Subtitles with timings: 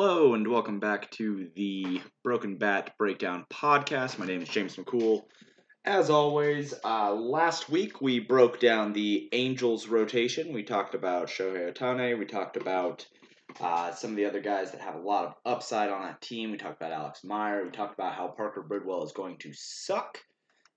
[0.00, 4.16] Hello, and welcome back to the Broken Bat Breakdown podcast.
[4.16, 5.24] My name is James McCool.
[5.84, 10.52] As always, uh, last week we broke down the Angels rotation.
[10.52, 12.16] We talked about Shohei Ohtani.
[12.16, 13.08] We talked about
[13.60, 16.52] uh, some of the other guys that have a lot of upside on that team.
[16.52, 17.64] We talked about Alex Meyer.
[17.64, 20.20] We talked about how Parker Bridwell is going to suck.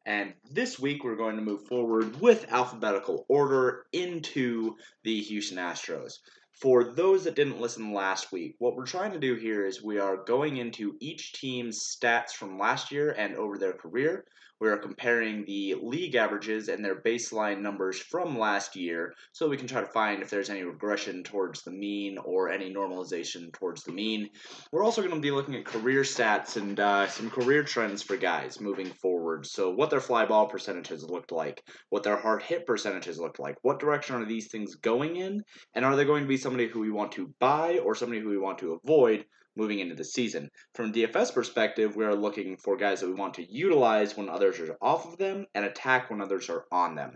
[0.03, 6.13] And this week we're going to move forward with alphabetical order into the Houston Astros.
[6.61, 9.97] For those that didn't listen last week, what we're trying to do here is we
[9.97, 14.25] are going into each team's stats from last year and over their career.
[14.61, 19.57] We are comparing the league averages and their baseline numbers from last year so we
[19.57, 23.83] can try to find if there's any regression towards the mean or any normalization towards
[23.83, 24.29] the mean.
[24.71, 28.17] We're also going to be looking at career stats and uh, some career trends for
[28.17, 29.47] guys moving forward.
[29.47, 33.55] So, what their fly ball percentages looked like, what their hard hit percentages looked like,
[33.63, 36.81] what direction are these things going in, and are they going to be somebody who
[36.81, 39.23] we want to buy or somebody who we want to avoid
[39.55, 40.49] moving into the season.
[40.75, 44.59] From DFS perspective, we are looking for guys that we want to utilize when others
[44.59, 47.15] are off of them and attack when others are on them.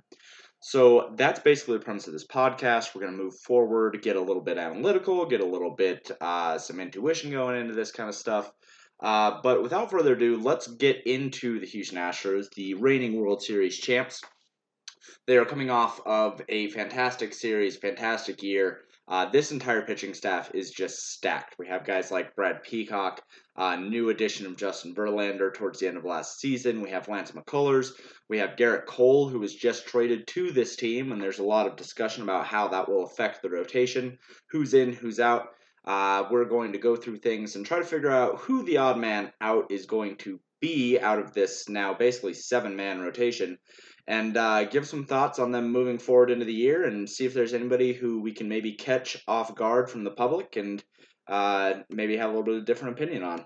[0.62, 2.96] So that's basically the premise of this podcast.
[2.96, 6.58] We're going to move forward, get a little bit analytical, get a little bit uh,
[6.58, 8.50] some intuition going into this kind of stuff.
[9.02, 13.78] Uh, but without further ado, let's get into the Houston Astros, the reigning World Series
[13.78, 14.22] champs.
[15.28, 18.85] They are coming off of a fantastic series, fantastic year.
[19.08, 21.56] Uh, this entire pitching staff is just stacked.
[21.60, 23.22] We have guys like Brad Peacock,
[23.56, 26.82] uh, new addition of Justin Verlander towards the end of last season.
[26.82, 27.92] We have Lance McCullers.
[28.30, 31.68] We have Gerrit Cole, who was just traded to this team, and there's a lot
[31.68, 34.18] of discussion about how that will affect the rotation,
[34.50, 35.50] who's in, who's out.
[35.86, 38.98] Uh, we're going to go through things and try to figure out who the odd
[38.98, 43.56] man out is going to be out of this now basically seven man rotation
[44.08, 47.34] and uh, give some thoughts on them moving forward into the year and see if
[47.34, 50.84] there's anybody who we can maybe catch off guard from the public and
[51.28, 53.46] uh, maybe have a little bit of different opinion on.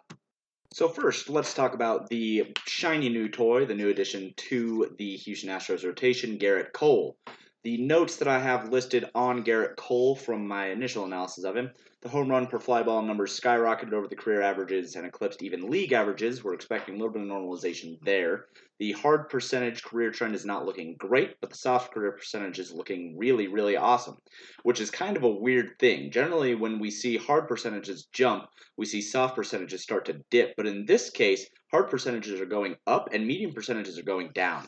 [0.73, 5.49] So first, let's talk about the shiny new toy, the new addition to the Houston
[5.49, 7.17] Astros rotation, Gerrit Cole.
[7.63, 11.71] The notes that I have listed on Gerrit Cole from my initial analysis of him
[12.01, 15.69] the home run per fly ball numbers skyrocketed over the career averages and eclipsed even
[15.69, 16.43] league averages.
[16.43, 18.45] We're expecting a little bit of normalization there.
[18.79, 22.71] The hard percentage career trend is not looking great, but the soft career percentage is
[22.71, 24.15] looking really, really awesome,
[24.63, 26.11] which is kind of a weird thing.
[26.11, 28.45] Generally, when we see hard percentages jump,
[28.77, 30.53] we see soft percentages start to dip.
[30.55, 34.65] But in this case, hard percentages are going up and medium percentages are going down.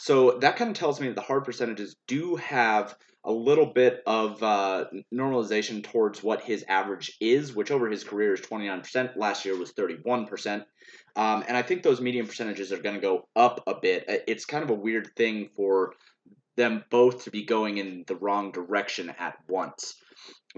[0.00, 4.02] So that kind of tells me that the hard percentages do have a little bit
[4.06, 9.14] of uh, normalization towards what his average is, which over his career is 29%.
[9.18, 10.64] Last year was 31%.
[11.16, 14.06] Um, and I think those medium percentages are going to go up a bit.
[14.26, 15.92] It's kind of a weird thing for
[16.56, 19.96] them both to be going in the wrong direction at once.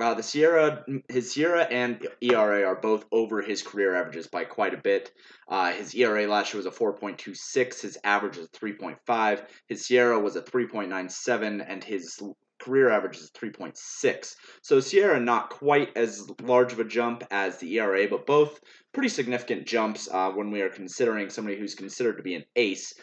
[0.01, 4.73] Uh, the SIERA, his SIERA and ERA are both over his career averages by quite
[4.73, 5.13] a bit.
[5.49, 10.37] Uh, his ERA last year was a 4.26, his average is 3.5, his SIERA was
[10.37, 12.19] a 3.97, and his
[12.59, 14.37] career average is 3.6.
[14.63, 18.61] So SIERA not quite as large of a jump as the ERA, but both
[18.95, 22.95] pretty significant jumps uh, when we are considering somebody who's considered to be an ace.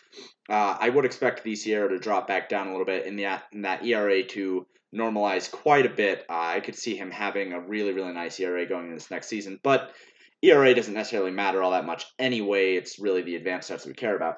[0.50, 3.40] Uh, I would expect the SIERA to drop back down a little bit in, the,
[3.52, 6.26] in that ERA to normalize quite a bit.
[6.30, 9.28] Uh, I could see him having a really, really nice ERA going into this next
[9.28, 9.92] season, but
[10.42, 12.76] ERA doesn't necessarily matter all that much anyway.
[12.76, 14.38] It's really the advanced stats we care about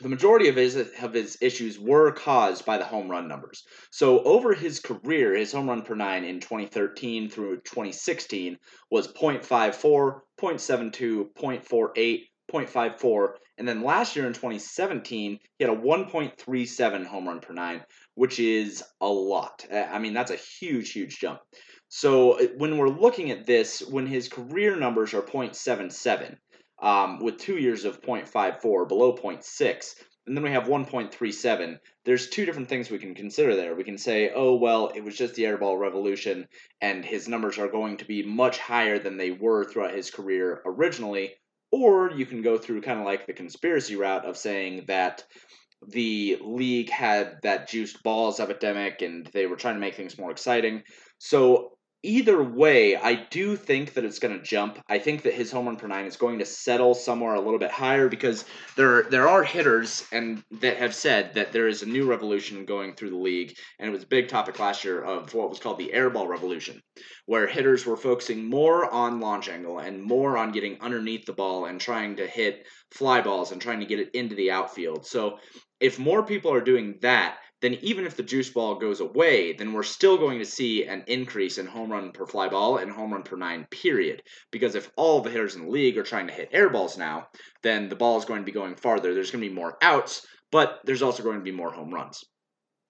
[0.00, 3.64] the majority of his of his issues were caused by the home run numbers.
[3.90, 8.58] So over his career, his home run per nine in 2013 through 2016
[8.90, 12.20] was 0.54, 0.72, 0.48,
[12.50, 13.28] 0.54,
[13.60, 17.84] and then last year in 2017 he had a 1.37 home run per nine,
[18.14, 19.66] which is a lot.
[19.70, 21.40] I mean that's a huge huge jump.
[21.88, 26.36] So when we're looking at this, when his career numbers are 0.77
[26.80, 29.94] um, with two years of 0.54 below 0.6
[30.26, 33.98] and then we have 1.37 there's two different things we can consider there we can
[33.98, 36.46] say oh well it was just the airball revolution
[36.80, 40.62] and his numbers are going to be much higher than they were throughout his career
[40.64, 41.32] originally
[41.72, 45.24] or you can go through kind of like the conspiracy route of saying that
[45.88, 50.30] the league had that juiced balls epidemic and they were trying to make things more
[50.30, 50.82] exciting.
[51.18, 51.72] So
[52.02, 54.78] either way, I do think that it's going to jump.
[54.88, 57.58] I think that his home run per nine is going to settle somewhere a little
[57.58, 58.44] bit higher because
[58.76, 62.94] there there are hitters and that have said that there is a new revolution going
[62.94, 65.78] through the league, and it was a big topic last year of what was called
[65.78, 66.80] the airball revolution,
[67.26, 71.66] where hitters were focusing more on launch angle and more on getting underneath the ball
[71.66, 75.06] and trying to hit fly balls and trying to get it into the outfield.
[75.06, 75.38] So
[75.80, 79.72] if more people are doing that, then even if the juice ball goes away, then
[79.72, 83.12] we're still going to see an increase in home run per fly ball and home
[83.12, 84.22] run per nine, period.
[84.50, 87.28] Because if all the hitters in the league are trying to hit air balls now,
[87.62, 89.12] then the ball is going to be going farther.
[89.14, 92.24] There's going to be more outs, but there's also going to be more home runs.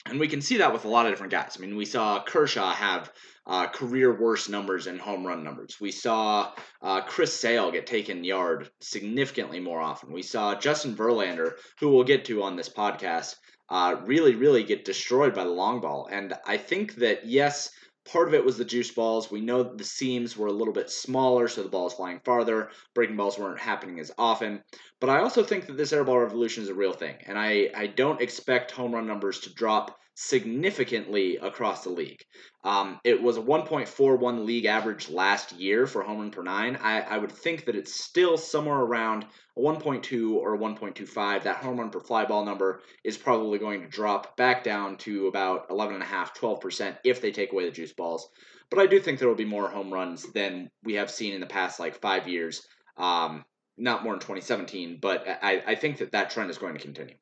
[0.06, 1.56] And we can see that with a lot of different guys.
[1.58, 3.12] I mean, we saw Kershaw have
[3.46, 5.76] uh, career worst numbers in home run numbers.
[5.80, 10.12] We saw uh, Chris Sale get taken yard significantly more often.
[10.12, 13.34] We saw Justin Verlander, who we'll get to on this podcast,
[13.70, 16.08] uh, really, really get destroyed by the long ball.
[16.10, 17.70] And I think that, yes,
[18.10, 19.30] part of it was the juice balls.
[19.30, 22.70] We know the seams were a little bit smaller, so the ball is flying farther.
[22.94, 24.62] Breaking balls weren't happening as often.
[25.00, 27.16] But I also think that this airball revolution is a real thing.
[27.26, 32.22] And I, I don't expect home run numbers to drop significantly across the league.
[32.62, 36.76] Um, it was a 1.41 league average last year for home run per nine.
[36.76, 39.24] I, I would think that it's still somewhere around
[39.56, 41.44] a 1.2 or a 1.25.
[41.44, 45.26] That home run per fly ball number is probably going to drop back down to
[45.26, 48.28] about 11.5, 12% if they take away the juice balls.
[48.68, 51.40] But I do think there will be more home runs than we have seen in
[51.40, 52.66] the past like five years.
[52.98, 53.42] Um,
[53.78, 57.14] not more in 2017, but I, I think that that trend is going to continue.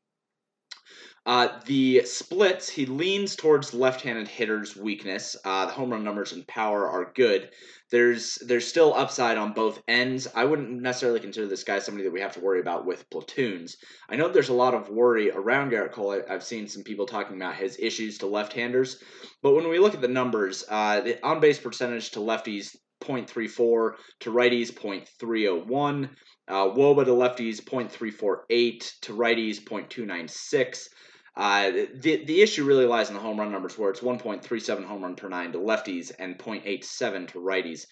[1.28, 5.36] Uh, the splits, he leans towards left-handed hitters' weakness.
[5.44, 7.50] Uh, the home run numbers and power are good.
[7.90, 10.26] There's there's still upside on both ends.
[10.34, 13.76] I wouldn't necessarily consider this guy somebody that we have to worry about with platoons.
[14.08, 16.18] I know there's a lot of worry around Gerrit Cole.
[16.30, 19.02] I've seen some people talking about his issues to left-handers,
[19.42, 24.32] but when we look at the numbers, uh, the on-base percentage to lefties 0.34 to
[24.32, 26.08] righties 0.301
[26.48, 30.88] uh, wOBA to lefties 0.348 to righties 0.296
[31.38, 35.02] uh, the the issue really lies in the home run numbers, where it's 1.37 home
[35.02, 37.86] run per nine to lefties and 0.87 to righties.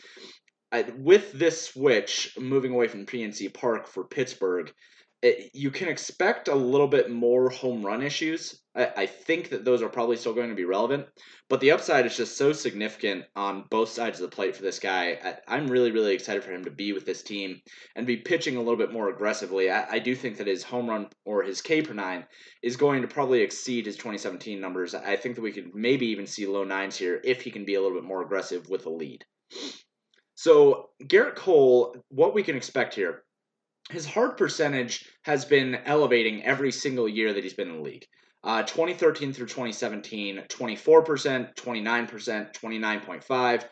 [0.73, 4.73] Uh, with this switch, moving away from PNC Park for Pittsburgh,
[5.23, 8.61] it, you can expect a little bit more home run issues.
[8.75, 11.07] I, I, think that those are probably still going to be relevant,
[11.49, 14.79] but the upside is just so significant on both sides of the plate for this
[14.79, 15.39] guy.
[15.49, 17.63] I, am really, really excited for him to be with this team
[17.95, 19.71] and be pitching a little bit more aggressively.
[19.71, 22.27] I, I do think that his home run or his K per nine
[22.63, 24.95] is going to probably exceed his 2017 numbers.
[24.95, 27.75] I think that we could maybe even see low nines here if he can be
[27.75, 29.25] a little bit more aggressive with a lead.
[30.35, 33.23] So, Gerrit Cole, what we can expect here
[33.91, 38.07] his hard percentage has been elevating every single year that he's been in the league.
[38.43, 43.65] Uh, 2013 through 2017, 24%, 29%, 29.5,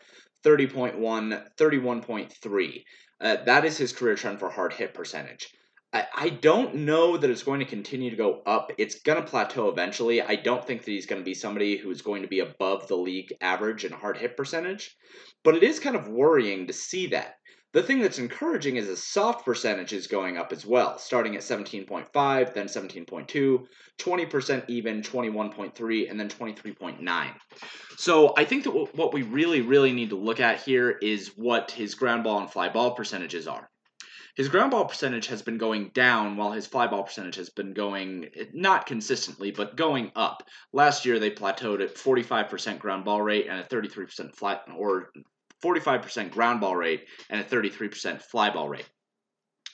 [0.43, 2.83] 30.1, 31.3.
[3.21, 5.47] Uh, that is his career trend for hard hit percentage.
[5.93, 8.71] I, I don't know that it's going to continue to go up.
[8.77, 10.21] It's going to plateau eventually.
[10.21, 12.87] I don't think that he's going to be somebody who is going to be above
[12.87, 14.95] the league average in hard hit percentage,
[15.43, 17.35] but it is kind of worrying to see that.
[17.75, 21.41] The thing that's encouraging is the soft percentage is going up as well, starting at
[21.41, 23.65] 17.5, then 17.2,
[23.99, 27.33] 20% even, 21.3, and then 23.9.
[27.97, 31.69] So I think that what we really, really need to look at here is what
[31.69, 33.69] his ground ball and fly ball percentages are.
[34.37, 37.73] His ground ball percentage has been going down while his fly ball percentage has been
[37.73, 40.43] going not consistently, but going up.
[40.71, 45.09] Last year they plateaued at 45% ground ball rate and a 33% flat or
[45.63, 48.89] 45% ground ball rate, and a 33% fly ball rate.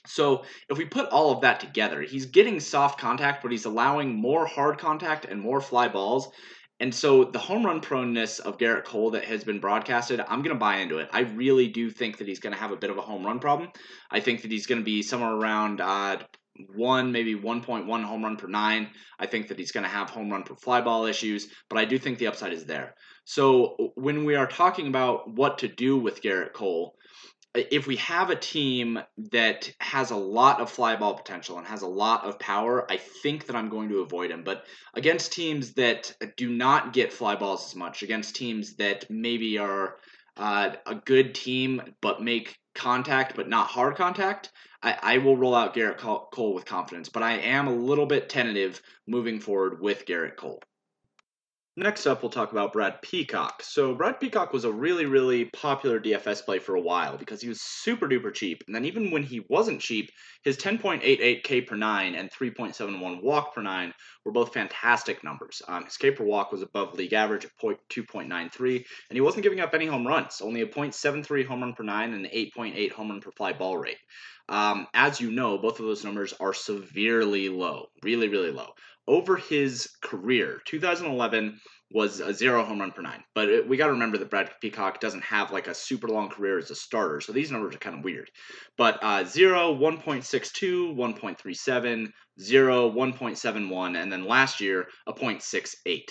[0.06, 4.14] So if we put all of that together, he's getting soft contact, but he's allowing
[4.14, 6.28] more hard contact and more fly balls.
[6.80, 10.54] And so the home run proneness of Gerrit Cole that has been broadcasted, I'm going
[10.54, 11.08] to buy into it.
[11.12, 13.38] I really do think that he's going to have a bit of a home run
[13.38, 13.70] problem.
[14.10, 16.18] I think that he's going to be somewhere around uh,
[16.74, 18.90] one, maybe 1.1 home run per nine.
[19.18, 21.84] I think that he's going to have home run per fly ball issues, but I
[21.84, 22.94] do think the upside is there.
[23.24, 26.96] So when we are talking about what to do with Gerrit Cole,
[27.54, 28.98] if we have a team
[29.30, 32.96] that has a lot of fly ball potential and has a lot of power, I
[32.96, 34.42] think that I'm going to avoid him.
[34.42, 34.64] But
[34.94, 39.96] against teams that do not get fly balls as much, against teams that maybe are
[40.38, 44.50] uh, a good team but make contact but not hard contact,
[44.82, 47.10] I, I will roll out Gerrit Cole with confidence.
[47.10, 50.62] But I am a little bit tentative moving forward with Gerrit Cole.
[51.74, 53.62] Next up, we'll talk about Brad Peacock.
[53.62, 57.48] So, Brad Peacock was a really, really popular DFS play for a while because he
[57.48, 58.62] was super duper cheap.
[58.66, 60.10] And then, even when he wasn't cheap,
[60.44, 65.62] his 10.88 K per 9 and 3.71 walk per 9 were both fantastic numbers.
[65.66, 68.84] Um, his K per walk was above league average at 2.93, and
[69.16, 72.26] he wasn't giving up any home runs, only a 0.73 home run per 9 and
[72.26, 73.96] an 8.8 home run per fly ball rate.
[74.50, 78.74] Um, as you know, both of those numbers are severely low, really, really low
[79.06, 81.60] over his career 2011
[81.94, 83.22] was a zero home run per nine.
[83.34, 86.30] But it, we got to remember that Brad Peacock doesn't have like a super long
[86.30, 88.30] career as a starter, so these numbers are kind of weird.
[88.78, 96.02] But uh, 0, 1.62, 1.37, 0, 1.71, and then last year, a 0.68.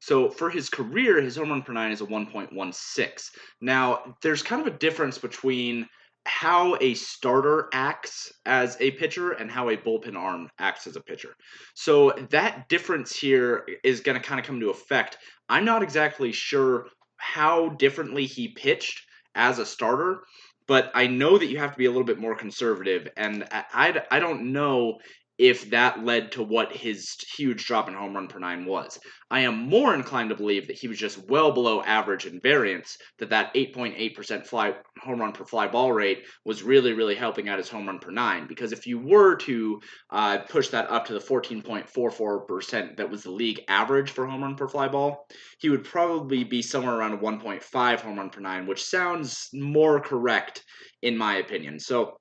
[0.00, 3.30] So for his career, his home run per nine is a 1.16.
[3.60, 5.86] Now, there's kind of a difference between
[6.26, 11.00] how a starter acts as a pitcher and how a bullpen arm acts as a
[11.00, 11.34] pitcher.
[11.74, 15.18] So that difference here is going to kind of come to effect.
[15.48, 16.86] I'm not exactly sure
[17.16, 20.20] how differently he pitched as a starter,
[20.66, 24.02] but I know that you have to be a little bit more conservative, and I,
[24.10, 24.98] I, don't know
[25.40, 28.98] if that led to what his huge drop in home run per nine was.
[29.30, 32.98] I am more inclined to believe that he was just well below average in variance,
[33.18, 37.56] that that 8.8% fly home run per fly ball rate was really, really helping out
[37.56, 38.48] his home run per nine.
[38.48, 39.80] Because if you were to
[40.10, 44.56] uh, push that up to the 14.44% that was the league average for home run
[44.56, 45.26] per fly ball,
[45.58, 50.62] he would probably be somewhere around 1.5 home run per nine, which sounds more correct
[51.00, 51.80] in my opinion.
[51.80, 52.18] So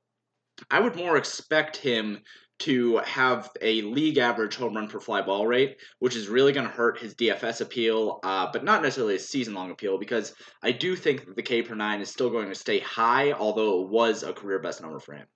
[0.71, 2.19] I would more expect him
[2.59, 6.65] to have a league average home run per fly ball rate, which is really going
[6.65, 10.71] to hurt his DFS appeal, uh, but not necessarily his season long appeal, because I
[10.71, 14.23] do think the K per nine is still going to stay high, although it was
[14.23, 15.27] a career best number for him.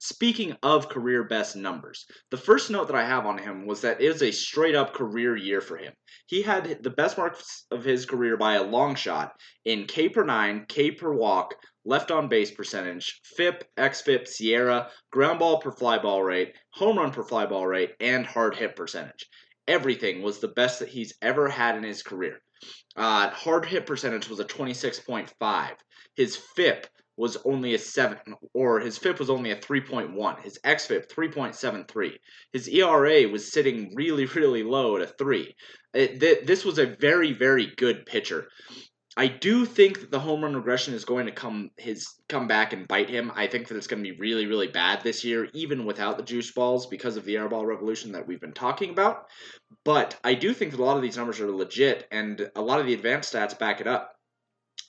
[0.00, 4.00] Speaking of career best numbers, the first note that I have on him was that
[4.00, 5.92] it was a straight up career year for him.
[6.26, 10.22] He had the best marks of his career by a long shot in K per
[10.22, 15.98] nine, K per walk, left on base percentage, FIP, XFIP, SIERA, ground ball per fly
[15.98, 19.26] ball rate, home run per fly ball rate, and hard hit percentage.
[19.66, 22.40] Everything was the best that he's ever had in his career.
[22.94, 25.76] Uh, hard hit percentage was a 26.5.
[26.14, 26.86] His FIP
[27.18, 28.16] was only a 7,
[28.54, 30.40] or his FIP was only a 3.1.
[30.40, 32.12] His XFIP, 3.73.
[32.52, 35.54] His ERA was sitting really, really low at a 3.
[35.94, 38.48] It, th- this was a very, very good pitcher.
[39.16, 42.72] I do think that the home run regression is going to come his come back
[42.72, 43.32] and bite him.
[43.34, 46.22] I think that it's going to be really really bad this year, even without the
[46.22, 49.24] juice balls because of the airball revolution that we've been talking about.
[49.84, 52.78] But I do think that a lot of these numbers are legit, and a lot
[52.78, 54.17] of the advanced stats back it up.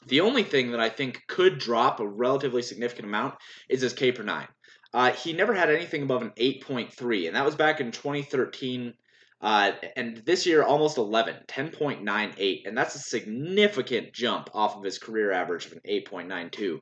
[0.08, 3.36] The only thing that I think could drop a relatively significant amount
[3.68, 4.48] is his K per nine.
[4.94, 8.94] Uh, he never had anything above an 8.3, and that was back in 2013
[9.42, 12.68] uh, and this year, almost 11, 10.98.
[12.68, 16.80] And that's a significant jump off of his career average of an 8.92.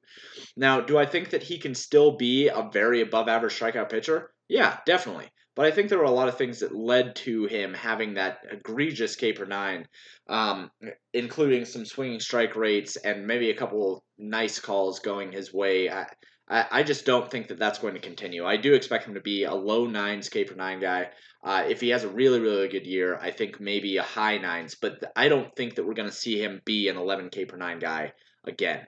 [0.56, 4.32] Now, do I think that he can still be a very above average strikeout pitcher?
[4.48, 5.30] Yeah, definitely.
[5.58, 8.46] But I think there were a lot of things that led to him having that
[8.52, 9.88] egregious K per nine,
[10.30, 10.70] um,
[11.16, 15.90] including some swinging strike rates and maybe a couple nice calls going his way.
[15.90, 16.06] I,
[16.48, 18.46] I, just don't think that that's going to continue.
[18.46, 21.10] I do expect him to be a low nines K per nine guy.
[21.44, 24.76] Uh, if he has a really, really good year, I think maybe a high nines,
[24.76, 27.80] but I don't think that we're going to see him be an 11K per nine
[27.80, 28.14] guy
[28.46, 28.86] again.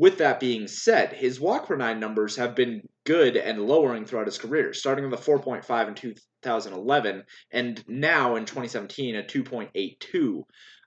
[0.00, 4.28] With that being said, his walk per nine numbers have been good and lowering throughout
[4.28, 10.42] his career, starting with a 4.5 in 2011 and now in 2017 a 2.82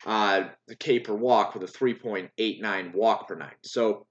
[0.07, 0.45] uh,
[0.79, 3.53] K per walk with a 3.89 walk per nine.
[3.61, 4.07] So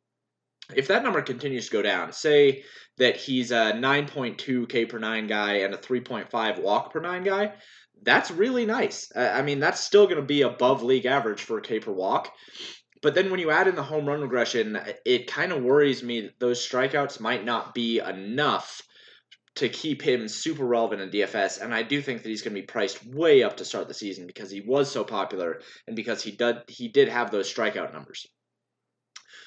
[0.73, 2.63] if that number continues to go down, say
[2.99, 7.55] that he's a 9.2 K per nine guy and a 3.5 walk per nine guy,
[8.05, 9.11] that's really nice.
[9.17, 12.33] I mean, that's still going to be above league average for a K per walk.
[13.03, 16.21] But then when you add in the home run regression, it kind of worries me
[16.23, 18.83] that those strikeouts might not be enough
[19.57, 21.61] to keep him super relevant in DFS.
[21.61, 23.95] And I do think that he's going to be priced way up to start the
[23.95, 27.93] season because he was so popular and because he did he did have those strikeout
[27.93, 28.27] numbers.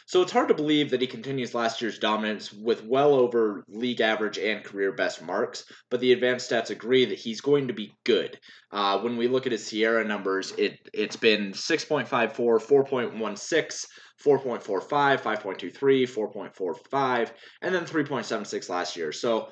[0.07, 4.01] So it's hard to believe that he continues last year's dominance with well over league
[4.01, 7.95] average and career best marks, but the advanced stats agree that he's going to be
[8.03, 8.39] good.
[8.71, 13.85] Uh, when we look at his SIERA numbers, it, it's been 6.54, 4.16,
[14.23, 17.31] 4.45, 5.23, 4.45,
[17.63, 19.11] and then 3.76 last year.
[19.11, 19.49] So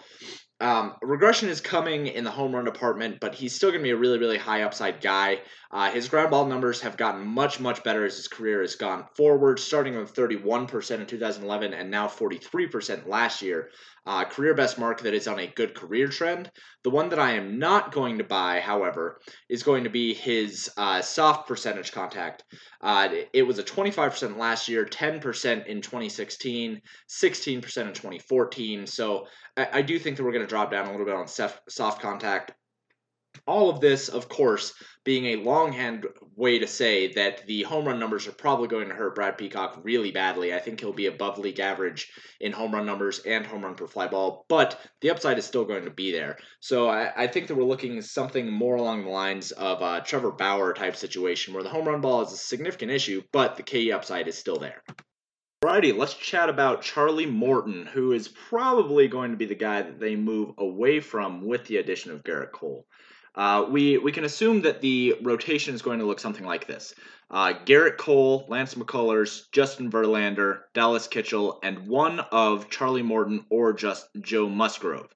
[0.64, 3.90] um, regression is coming in the home run department, but he's still going to be
[3.90, 5.40] a really, really high upside guy.
[5.74, 9.06] Uh, his ground ball numbers have gotten much, much better as his career has gone
[9.16, 13.72] forward, starting with 31% in 2011 and now 43% last year.
[14.06, 16.52] Uh, career best mark that is on a good career trend.
[16.84, 20.70] The one that I am not going to buy, however, is going to be his
[20.78, 22.44] uh, soft percentage contact.
[22.80, 28.86] Uh, it was a 25% last year, 10% in 2016, 16% in 2014.
[28.86, 29.26] So
[29.58, 32.00] I, I do think that we're going to drop down a little bit on soft
[32.00, 32.52] contact
[33.46, 34.74] All of this, of course,
[35.04, 38.96] being a longhand way to say that the home run numbers are probably going to
[38.96, 40.54] hurt Brad Peacock really badly.
[40.54, 43.88] I think he'll be above league average in home run numbers and home run per
[43.88, 46.38] fly ball, but the upside is still going to be there.
[46.62, 50.32] So I, I think that we're looking something more along the lines of a Trevor
[50.32, 53.92] Bauer type situation where the home run ball is a significant issue, but the K
[53.92, 54.84] upside is still there.
[55.64, 59.98] Alrighty, let's chat about Charlie Morton, who is probably going to be the guy that
[59.98, 62.86] they move away from with the addition of Gerrit Cole.
[63.36, 66.94] Uh, we we can assume that the rotation is going to look something like this:
[67.34, 73.74] uh, Gerrit Cole, Lance McCullers, Justin Verlander, Dallas Keuchel, and one of Charlie Morton or
[73.74, 75.10] just Joe Musgrove.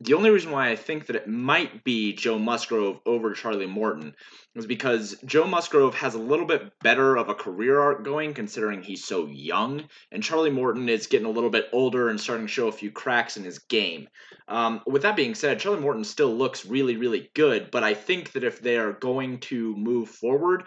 [0.00, 4.14] The only reason why I think that it might be Joe Musgrove over Charlie Morton
[4.54, 8.80] is because Joe Musgrove has a little bit better of a career arc going considering
[8.80, 12.52] he's so young, and Charlie Morton is getting a little bit older and starting to
[12.52, 14.08] show a few cracks in his game.
[14.46, 18.32] Um, with that being said, Charlie Morton still looks really, really good, but I think
[18.32, 20.64] that if they are going to move forward,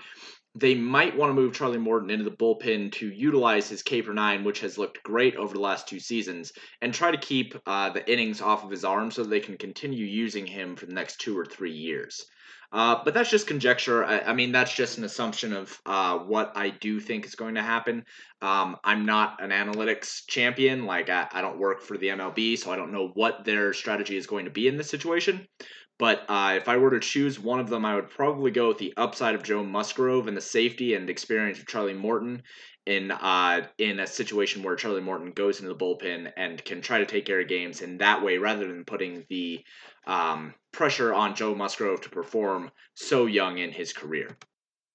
[0.53, 4.13] they might want to move Charlie Morton into the bullpen to utilize his K per
[4.13, 7.89] nine, which has looked great over the last two seasons, and try to keep uh,
[7.89, 11.19] the innings off of his arm so they can continue using him for the next
[11.21, 12.25] two or three years.
[12.71, 14.05] Uh, but that's just conjecture.
[14.05, 17.55] I, I, mean, that's just an assumption of uh, what I do think is going
[17.55, 18.05] to happen.
[18.41, 20.85] Um, I'm not an analytics champion.
[20.85, 24.15] Like, I, I, don't work for the MLB, so I don't know what their strategy
[24.15, 25.47] is going to be in this situation.
[25.99, 28.79] But uh, if I were to choose one of them, I would probably go with
[28.79, 32.41] the upside of Joe Musgrove and the safety and experience of Charlie Morton
[32.85, 36.99] in uh, in a situation where Charlie Morton goes into the bullpen and can try
[36.99, 39.63] to take care of games in that way, rather than putting the
[40.07, 44.37] um, pressure on Joe Musgrove to perform so young in his career.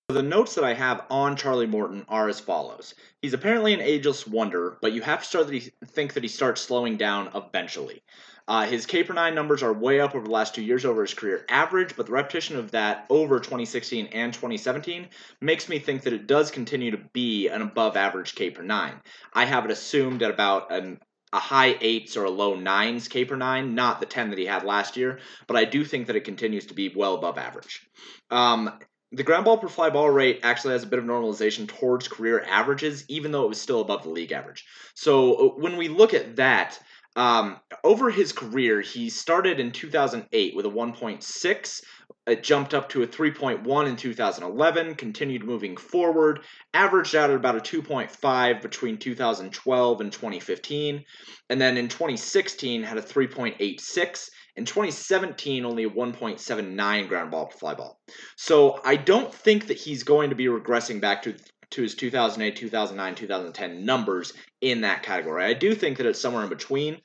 [0.08, 2.94] The notes that I have on Charlie Morton are as follows.
[3.22, 6.60] He's apparently an ageless wonder, but you have to start to think that he starts
[6.60, 8.02] slowing down eventually.
[8.48, 11.02] Uh, his K per nine numbers are way up over the last two years over
[11.02, 15.08] his career average, but the repetition of that over 2016 and 2017
[15.40, 18.94] makes me think that it does continue to be an above average K per nine.
[19.32, 21.00] I have it assumed at about an
[21.32, 24.46] a high eights or a low nines K per nine, not the 10 that he
[24.46, 27.84] had last year, but I do think that it continues to be well above average.
[28.30, 28.78] Um,
[29.12, 32.44] the ground ball per fly ball rate actually has a bit of normalization towards career
[32.48, 34.64] averages, even though it was still above the league average.
[34.94, 36.78] So uh, when we look at that,
[37.16, 41.82] um, over his career, he started in 2008 with a 1.6.
[42.26, 46.40] It jumped up to a 3.1 in 2011, continued moving forward,
[46.74, 51.04] averaged out at about a 2.5 between 2012 and 2015,
[51.48, 54.28] and then in 2016 had a 3.86.
[54.56, 58.00] In 2017, only a 1.79 ground ball per fly ball.
[58.36, 61.34] So I don't think that he's going to be regressing back to
[61.70, 65.44] to his 2008, 2009, 2010 numbers in that category.
[65.44, 67.00] I do think that it's somewhere in between.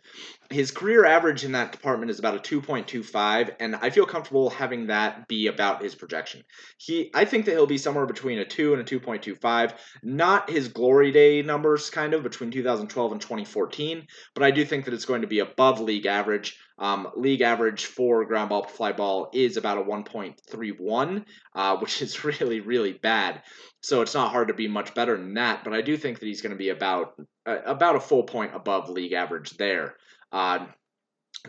[0.51, 4.87] His career average in that department is about a 2.25, and I feel comfortable having
[4.87, 6.43] that be about his projection.
[6.77, 9.73] He, I think that he'll be somewhere between a 2 and a 2.25.
[10.03, 14.85] Not his glory day numbers, kind of between 2012 and 2014, but I do think
[14.85, 16.57] that it's going to be above league average.
[16.77, 22.23] Um, league average for ground ball fly ball is about a 1.31, uh, which is
[22.23, 23.43] really, really bad.
[23.81, 25.63] So it's not hard to be much better than that.
[25.63, 27.13] But I do think that he's going to be about
[27.45, 29.95] uh, about a full point above league average there.
[30.31, 30.67] Uh,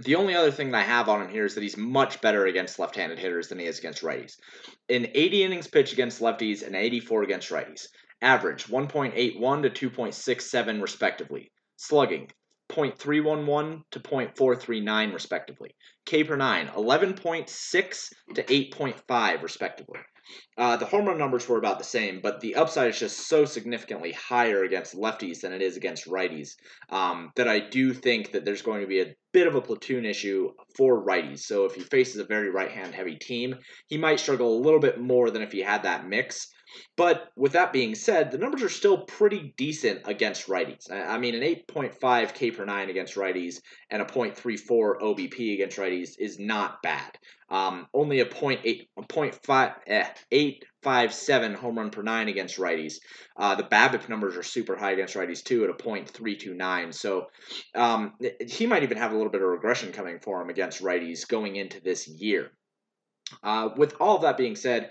[0.00, 2.46] the only other thing that I have on him here is that he's much better
[2.46, 4.36] against left-handed hitters than he is against righties.
[4.88, 7.86] In 80 innings pitched against lefties and 84 against righties.
[8.22, 11.52] Average 1.81 to 2.67 respectively.
[11.76, 12.30] Slugging
[12.72, 15.74] 0.311 to 0.439 respectively.
[16.06, 20.00] K per 9, 11.6 to 8.5 respectively.
[20.56, 23.44] Uh, the home run numbers were about the same, but the upside is just so
[23.44, 26.50] significantly higher against lefties than it is against righties
[26.90, 30.04] um, that I do think that there's going to be a bit of a platoon
[30.04, 31.40] issue for righties.
[31.40, 33.56] So if he faces a very right hand heavy team,
[33.88, 36.48] he might struggle a little bit more than if he had that mix.
[36.96, 40.90] But with that being said, the numbers are still pretty decent against righties.
[40.90, 46.10] I mean, an 8.5 K per 9 against righties and a 0.34 OBP against righties
[46.18, 47.18] is not bad.
[47.48, 52.94] Um, only a 0.8, a 0.5, eh, 857 home run per nine against righties.
[53.36, 56.94] Uh, the BABIP numbers are super high against righties too at a 0.329.
[56.94, 57.26] So
[57.74, 58.14] um,
[58.46, 61.56] he might even have a little bit of regression coming for him against righties going
[61.56, 62.50] into this year.
[63.42, 64.90] Uh, with all of that being said,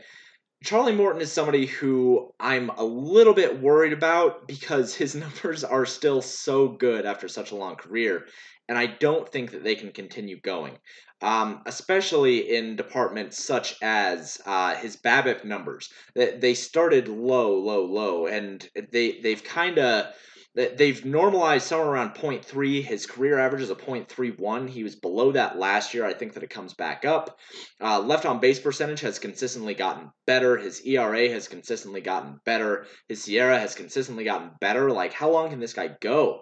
[0.63, 5.85] Charlie Morton is somebody who I'm a little bit worried about because his numbers are
[5.85, 8.27] still so good after such a long career,
[8.69, 10.77] and I don't think that they can continue going.
[11.23, 15.93] Um, especially in departments such as uh, his BABIP numbers.
[16.15, 20.15] They started low, low, low, and they they've kind of
[20.53, 22.83] They've normalized somewhere around 0.3.
[22.83, 24.67] His career average is a 0.31.
[24.67, 26.05] He was below that last year.
[26.05, 27.39] I think that it comes back up.
[27.79, 30.57] Uh, left on base percentage has consistently gotten better.
[30.57, 32.85] His ERA has consistently gotten better.
[33.07, 34.91] His SIERA has consistently gotten better.
[34.91, 36.41] Like, how long can this guy go?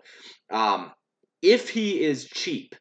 [0.50, 0.91] Um,
[1.43, 2.76] if he is cheap,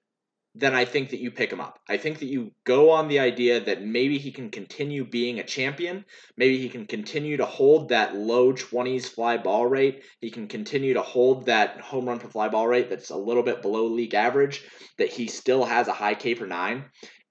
[0.58, 1.78] then I think that you pick him up.
[1.88, 5.44] I think that you go on the idea that maybe he can continue being a
[5.44, 6.04] champion.
[6.36, 10.02] Maybe he can continue to hold that low 20s fly ball rate.
[10.20, 13.44] He can continue to hold that home run per fly ball rate that's a little
[13.44, 14.64] bit below league average,
[14.96, 16.86] that he still has a high K per nine.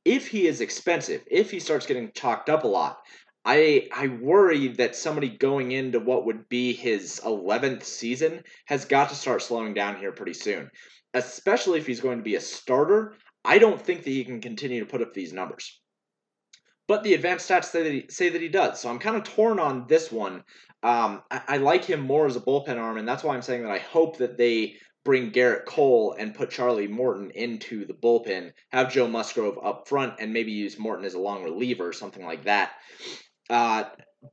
[0.06, 3.00] If he is expensive, if he starts getting chalked up a lot,
[3.44, 9.10] I I worry that somebody going into what would be his 11th season has got
[9.10, 10.72] to start slowing down here pretty soon
[11.14, 14.80] especially if he's going to be a starter, I don't think that he can continue
[14.80, 15.80] to put up these numbers.
[16.88, 18.80] But the advanced stats say that he, say that he does.
[18.80, 20.44] So I'm kind of torn on this one.
[20.84, 23.64] Um, I, I like him more as a bullpen arm, and that's why I'm saying
[23.64, 28.52] that I hope that they bring Gerrit Cole and put Charlie Morton into the bullpen,
[28.72, 32.26] have Joe Musgrove up front, and maybe use Morton as a long reliever or something
[32.26, 32.72] like that.
[33.50, 33.86] Uh,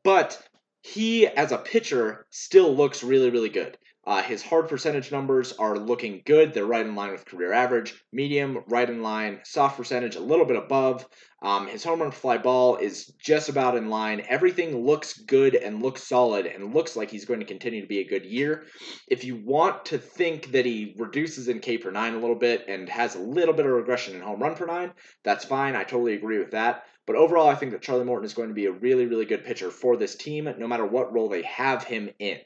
[0.02, 0.40] but
[0.82, 3.78] he, as a pitcher, still looks really, really good.
[4.06, 6.52] Uh, his hard percentage numbers are looking good.
[6.52, 7.94] They're right in line with career average.
[8.12, 9.40] Medium, right in line.
[9.44, 11.06] Soft percentage, a little bit above.
[11.42, 14.24] Um, his home run fly ball is just about in line.
[14.28, 18.00] Everything looks good and looks solid and looks like he's going to continue to be
[18.00, 18.64] a good year.
[19.08, 22.64] If you want to think that he reduces in K per nine a little bit
[22.68, 25.76] and has a little bit of regression in home run per nine, that's fine.
[25.76, 26.84] I totally agree with that.
[27.06, 29.44] But overall, I think that Charlie Morton is going to be a really, really good
[29.44, 32.38] pitcher for this team, no matter what role they have him in.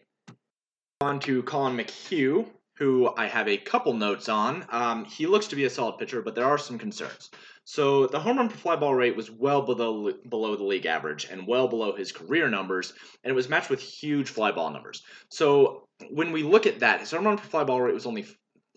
[1.00, 4.66] On to Collin McHugh, who I have a couple notes on.
[4.70, 7.30] Um, he looks to be a solid pitcher, but there are some concerns.
[7.62, 11.26] So the home run per fly ball rate was well below below the league average
[11.30, 15.04] and well below his career numbers, and it was matched with huge fly ball numbers.
[15.28, 18.26] So when we look at that, his home run per fly ball rate was only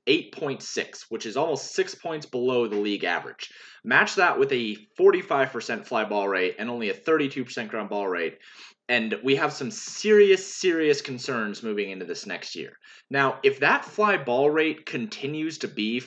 [0.08, 3.52] 8.6, which is almost six points below the league average.
[3.84, 8.38] Match that with a 45% fly ball rate and only a 32% ground ball rate,
[8.92, 12.74] and we have some serious, serious concerns moving into this next year.
[13.10, 16.04] Now, if that fly ball rate continues to be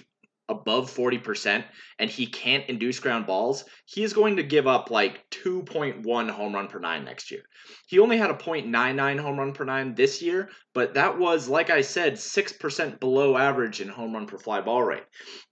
[0.51, 1.65] above 40%
[1.99, 6.55] and he can't induce ground balls, he is going to give up like 2.1 home
[6.55, 7.41] run per nine next year.
[7.87, 11.71] He only had a 0.99 home run per nine this year, but that was, like
[11.71, 15.05] I said, 6% below average in home run per fly ball rate.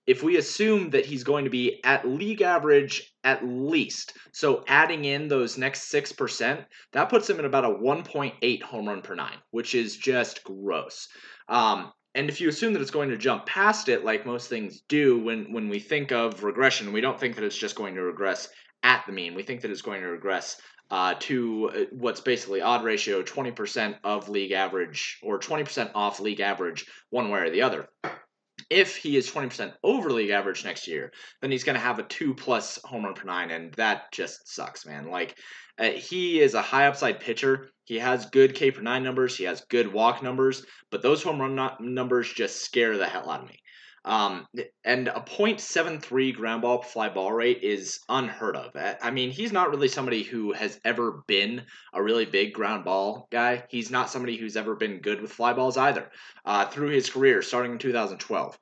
[0.07, 5.05] If we assume that he's going to be at league average at least, so adding
[5.05, 9.37] in those next 6%, that puts him at about a 1.8 home run per nine,
[9.51, 11.09] which is just gross.
[11.49, 14.83] Um, and if you assume that it's going to jump past it, like most things
[14.89, 18.03] do, when when we think of regression, we don't think that it's just going to
[18.03, 18.49] regress
[18.83, 19.35] at the mean.
[19.35, 23.97] We think that it's going to regress uh, to uh, what's basically odd ratio, 20%
[24.05, 27.89] of league average or 20% off league average, one way or the other.
[28.71, 32.05] If he is 20% over league average next year, then he's going to have a
[32.05, 35.09] two plus home run per nine, and that just sucks, man.
[35.09, 35.37] Like
[35.79, 37.71] uh, he is a high upside pitcher.
[37.85, 39.37] He has good K per nine numbers.
[39.37, 43.43] He has good walk numbers, but those home run numbers just scare the hell out
[43.43, 43.62] of me.
[44.05, 44.47] Um,
[44.85, 48.77] and a .73 ground ball fly ball rate is unheard of.
[49.01, 51.63] I mean, he's not really somebody who has ever been
[51.93, 53.65] a really big ground ball guy.
[53.69, 56.11] He's not somebody who's ever been good with fly balls either.
[56.45, 58.59] Uh, through his career, starting in 2012,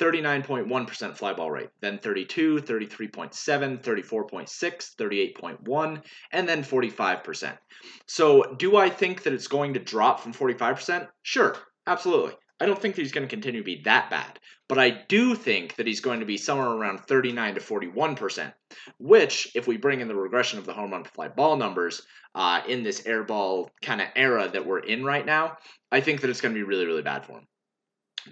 [0.00, 7.58] 39.1% fly ball rate, then 32, 33.7, 34.6, 38.1, and then 45%.
[8.06, 11.06] So, do I think that it's going to drop from 45%?
[11.22, 11.54] Sure,
[11.86, 12.32] absolutely.
[12.60, 15.34] I don't think that he's going to continue to be that bad, but I do
[15.34, 18.52] think that he's going to be somewhere around 39 to 41%,
[18.98, 22.02] which, if we bring in the regression of the home run fly ball numbers
[22.34, 25.56] uh, in this airball kind of era that we're in right now,
[25.90, 27.46] I think that it's going to be really, really bad for him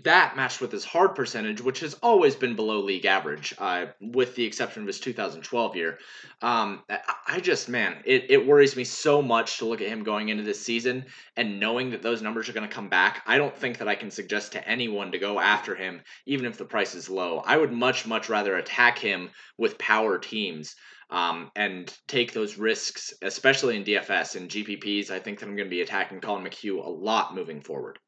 [0.04, 4.34] that matched with his hard percentage, which has always been below league average, uh, with
[4.34, 5.98] the exception of his 2012 year.
[6.42, 6.82] Um,
[7.26, 10.42] I just, man, it, it worries me so much to look at him going into
[10.42, 13.22] this season and knowing that those numbers are going to come back.
[13.26, 16.58] I don't think that I can suggest to anyone to go after him, even if
[16.58, 17.38] the price is low.
[17.38, 20.74] I would much, much rather attack him with power teams.
[21.10, 25.10] Um, and take those risks, especially in DFS and GPPs.
[25.10, 27.98] I think that I'm going to be attacking Collin McHugh a lot moving forward.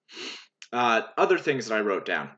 [0.72, 2.30] Uh, other things that I wrote down.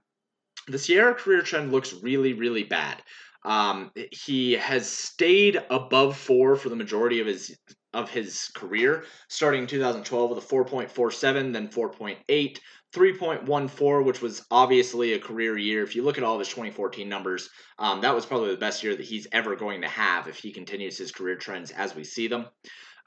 [0.68, 3.02] The SIERA career trend looks really, really bad.
[3.44, 7.56] Um, he has stayed above four for the majority of his
[7.92, 12.58] of his career, starting in 2012 with a 4.47, then 4.8,
[12.94, 15.82] 3.14, which was obviously a career year.
[15.82, 18.82] If you look at all of his 2014 numbers, um, that was probably the best
[18.82, 22.04] year that he's ever going to have if he continues his career trends as we
[22.04, 22.46] see them.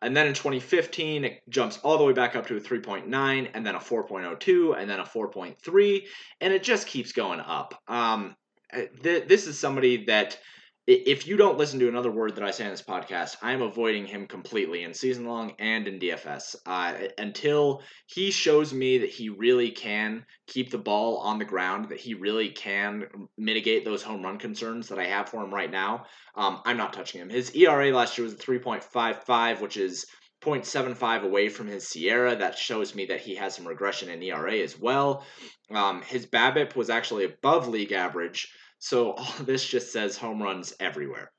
[0.01, 3.65] And then in 2015, it jumps all the way back up to a 3.9, and
[3.65, 6.03] then a 4.02, and then a 4.3,
[6.41, 7.81] and it just keeps going up.
[7.87, 8.35] Um,
[8.73, 10.37] th- this is somebody that
[10.87, 14.05] if you don't listen to another word that I say in this podcast, I'm avoiding
[14.05, 19.29] him completely in season long and in DFS uh, until he shows me that he
[19.29, 24.21] really can keep the ball on the ground, that he really can mitigate those home
[24.21, 26.05] run concerns that I have for him right now.
[26.35, 27.29] Um, I'm not touching him.
[27.29, 30.05] His ERA last year was 3.55, which is
[30.43, 32.37] 0.75 away from his SIERA.
[32.37, 35.25] That shows me that he has some regression in ERA as well.
[35.71, 38.51] Um, his BABIP was actually above league average.
[38.85, 41.31] So all this just says home runs everywhere.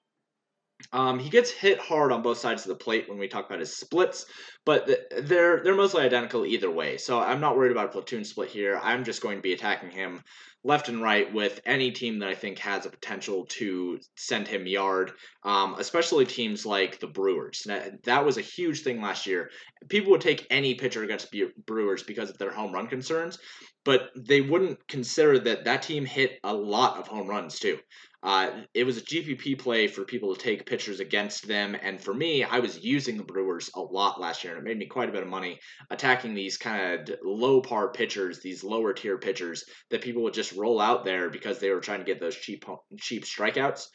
[0.93, 3.61] Um, he gets hit hard on both sides of the plate when we talk about
[3.61, 4.27] his splits,
[4.65, 4.89] but
[5.23, 6.99] they're they're mostly identical either way.
[6.99, 8.79] So I'm not worried about a platoon split here.
[8.83, 10.23] I'm just going to be attacking him
[10.67, 14.67] left and right with any team that I think has a potential to send him
[14.67, 15.13] yard,
[15.45, 17.63] um, especially teams like the Brewers.
[17.67, 19.51] That, that was a huge thing last year.
[19.89, 21.35] People would take any pitcher against
[21.67, 23.39] Brewers because of their home run concerns,
[23.85, 27.79] but they wouldn't consider that that team hit a lot of home runs too.
[28.23, 32.13] Uh, it was a GPP play for people to take pitchers against them, and for
[32.13, 35.09] me, I was using the Brewers a lot last year, and it made me quite
[35.09, 39.65] a bit of money attacking these kind of low par pitchers, these lower tier pitchers
[39.91, 42.65] that people would just roll out there because they were trying to get those cheap
[42.99, 43.87] cheap strikeouts.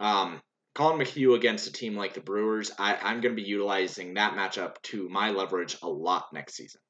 [0.00, 0.40] Um,
[0.74, 4.34] Collin McHugh against a team like the Brewers, I, I'm going to be utilizing that
[4.34, 6.80] matchup to my leverage a lot next season.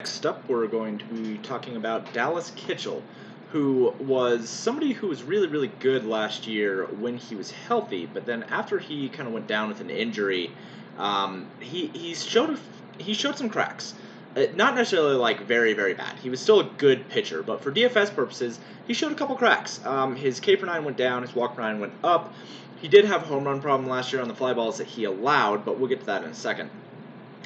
[0.00, 3.02] Next up, we're going to be talking about Dallas Keuchel,
[3.52, 8.26] who was somebody who was really, really good last year when he was healthy, but
[8.26, 10.50] then after he kind of went down with an injury,
[10.98, 12.58] um, he he showed
[12.98, 13.94] he showed some cracks.
[14.36, 16.16] Uh, not necessarily like very, very bad.
[16.18, 19.84] He was still a good pitcher, but for DFS purposes, he showed a couple cracks.
[19.86, 22.34] Um, his K per nine went down, his walk per nine went up.
[22.80, 25.04] He did have a home run problem last year on the fly balls that he
[25.04, 26.70] allowed, but we'll get to that in a second.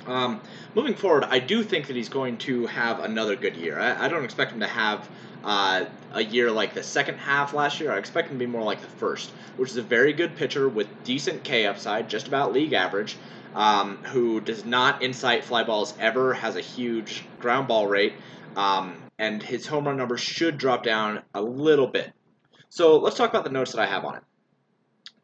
[0.06, 0.40] Um,
[0.74, 3.78] moving forward, I do think that he's going to have another good year.
[3.78, 5.08] I, I don't expect him to have
[5.44, 7.92] uh, a year like the second half last year.
[7.92, 10.68] I expect him to be more like the first, which is a very good pitcher
[10.68, 13.16] with decent K upside, just about league average,
[13.54, 18.14] um, who does not incite fly balls ever, has a huge ground ball rate,
[18.56, 22.12] um, and his home run number should drop down a little bit.
[22.68, 24.22] So let's talk about the notes that I have on it.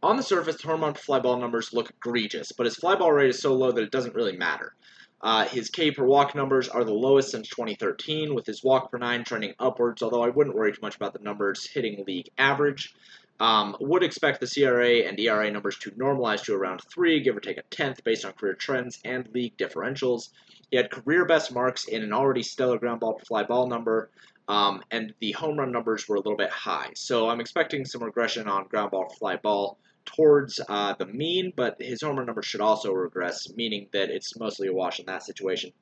[0.00, 3.10] On the surface, the home run fly ball numbers look egregious, but his fly ball
[3.10, 4.76] rate is so low that it doesn't really matter.
[5.20, 8.98] Uh, his K per walk numbers are the lowest since 2013, with his walk per
[8.98, 12.94] nine trending upwards, although I wouldn't worry too much about the numbers hitting league average.
[13.40, 17.40] Um, would expect the SIERA and ERA numbers to normalize to around 3, give or
[17.40, 20.28] take a tenth, based on career trends and league differentials.
[20.70, 24.10] He had career best marks in an already stellar ground ball per fly ball number,
[24.46, 26.90] um, and the home run numbers were a little bit high.
[26.94, 29.78] So I'm expecting some regression on ground ball fly ball
[30.08, 34.38] towards uh, the mean, but his home run number should also regress, meaning that it's
[34.38, 35.72] mostly a wash in that situation.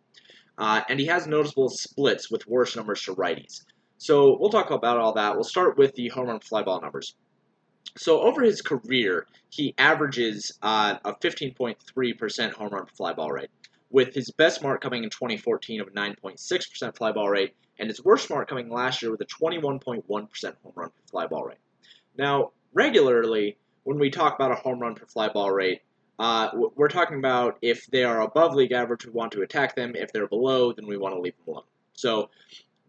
[0.59, 3.65] Uh, and he has noticeable splits with worse numbers to righties.
[3.99, 5.35] So we'll talk about all that.
[5.35, 7.15] We'll start with the home run fly ball numbers.
[7.97, 13.51] So over his career, he averages uh, a 15.3% home run fly ball rate,
[13.91, 18.29] with his best mark coming in 2014 of 9.6% fly ball rate, and his worst
[18.29, 20.05] mark coming last year with a 21.1%
[20.62, 21.59] home run fly ball rate.
[22.19, 25.81] Now, regularly, when we talk about a home run per fly ball rate,
[26.18, 29.94] uh, we're talking about if they are above league average, we want to attack them.
[29.94, 31.66] If they're below, then we want to leave them alone.
[31.92, 32.31] So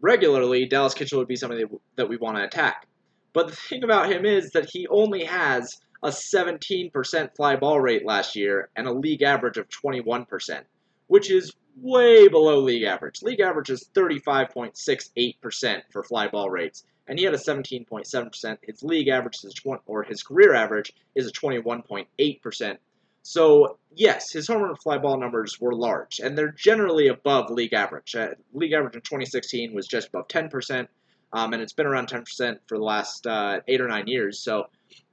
[0.00, 2.88] regularly, Dallas Keuchel would be somebody that we want to attack.
[3.32, 8.04] But the thing about him is that he only has a 17% fly ball rate
[8.04, 10.62] last year and a league average of 21%,
[11.06, 13.22] which is way below league average.
[13.22, 18.58] League average is 35.68% for fly ball rates and he had a 17.7%.
[18.62, 22.76] His league average is 20, or his career average is a 21.8%.
[23.22, 27.72] So yes, his home run fly ball numbers were large, and they're generally above league
[27.72, 28.14] average.
[28.14, 30.86] Uh, league average in 2016 was just above 10%,
[31.32, 34.38] um, and it's been around 10% for the last uh, eight or nine years.
[34.38, 34.68] So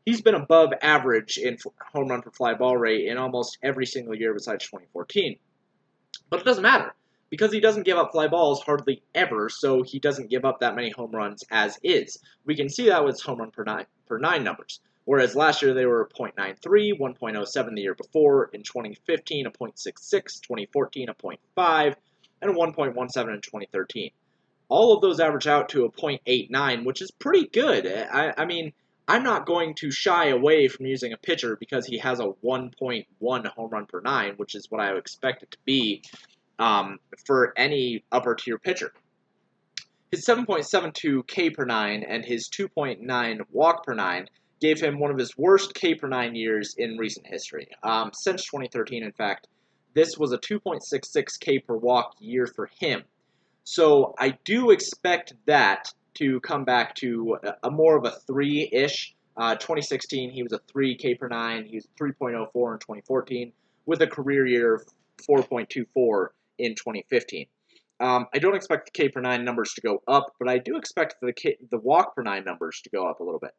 [0.05, 1.57] he's been above average in
[1.93, 5.37] home run per fly ball rate in almost every single year besides 2014.
[6.29, 6.93] But it doesn't matter
[7.29, 10.75] because he doesn't give up fly balls hardly ever, so he doesn't give up that
[10.75, 12.19] many home runs as is.
[12.45, 14.79] We can see that with home run per nine, per nine numbers.
[15.05, 21.09] Whereas last year they were 0.93, 1.07 the year before, in 2015 a 0.66, 2014
[21.09, 21.95] a 0.5,
[22.41, 24.11] and a 1.17 in 2013.
[24.67, 27.85] All of those average out to a 0.89, which is pretty good.
[27.85, 28.73] I, I mean,
[29.07, 33.47] I'm not going to shy away from using a pitcher because he has a 1.1
[33.47, 36.01] home run per nine, which is what I would expect it to be
[36.57, 38.93] um, for any upper tier pitcher.
[40.11, 44.27] His 7.72 K per nine and his 2.9 walk per nine
[44.59, 47.67] gave him one of his worst K per nine years in recent history.
[47.83, 49.47] Um, since 2013, in fact,
[49.93, 53.03] this was a 2.66 K per walk year for him.
[53.65, 58.69] So I do expect that to come back to a, a more of a three
[58.71, 59.15] ish.
[59.37, 61.65] Uh, 2016, he was a 3 K per 9.
[61.65, 63.51] He was 3.04 in 2014,
[63.85, 64.85] with a career year of
[65.29, 67.45] 4.24 in 2015.
[67.99, 70.77] Um, I don't expect the K per 9 numbers to go up, but I do
[70.77, 73.51] expect the, K, the walk per 9 numbers to go up a little bit.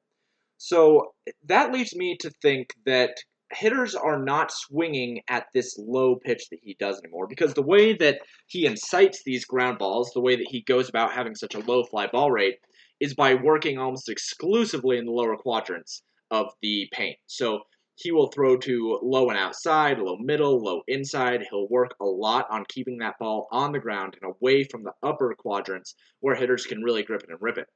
[0.58, 1.14] So
[1.46, 3.16] that leads me to think that
[3.52, 7.94] hitters are not swinging at this low pitch that he does anymore because the way
[7.94, 11.61] that he incites these ground balls, the way that he goes about having such a
[11.61, 12.59] low fly ball rate,
[13.00, 17.18] is by working almost exclusively in the lower quadrants of the paint.
[17.26, 17.61] So
[17.96, 21.46] he will throw to low and outside, low middle, low inside.
[21.48, 24.92] He'll work a lot on keeping that ball on the ground and away from the
[25.02, 27.66] upper quadrants where hitters can really grip it and rip it.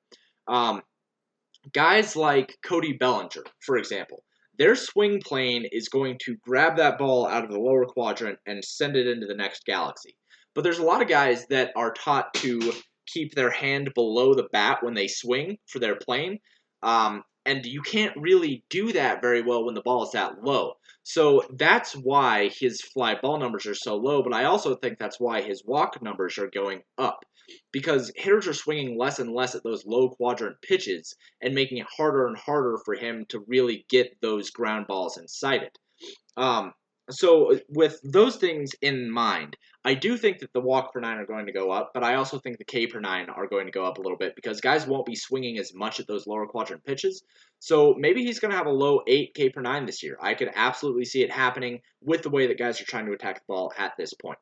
[0.47, 0.83] Um,
[1.73, 4.23] guys like Cody Bellinger, for example,
[4.61, 8.63] their swing plane is going to grab that ball out of the lower quadrant and
[8.63, 10.15] send it into the next galaxy.
[10.55, 12.75] But there's a lot of guys that are taught to
[13.07, 16.39] keep their hand below the bat when they swing for their plane.
[16.83, 20.75] Um, and you can't really do that very well when the ball is that low.
[21.03, 25.19] So that's why his fly ball numbers are so low, but I also think that's
[25.19, 27.25] why his walk numbers are going up
[27.73, 31.87] because hitters are swinging less and less at those low quadrant pitches and making it
[31.97, 35.79] harder and harder for him to really get those ground balls inside it.
[36.37, 36.73] Um,
[37.11, 41.27] so with those things in mind, I do think that the walk per nine are
[41.27, 43.73] going to go up, but I also think the K per nine are going to
[43.73, 46.47] go up a little bit because guys won't be swinging as much at those lower
[46.47, 47.23] quadrant pitches.
[47.59, 50.19] So maybe he's going to have a low eight K per nine this year.
[50.21, 53.37] I could absolutely see it happening with the way that guys are trying to attack
[53.37, 54.39] the ball at this point.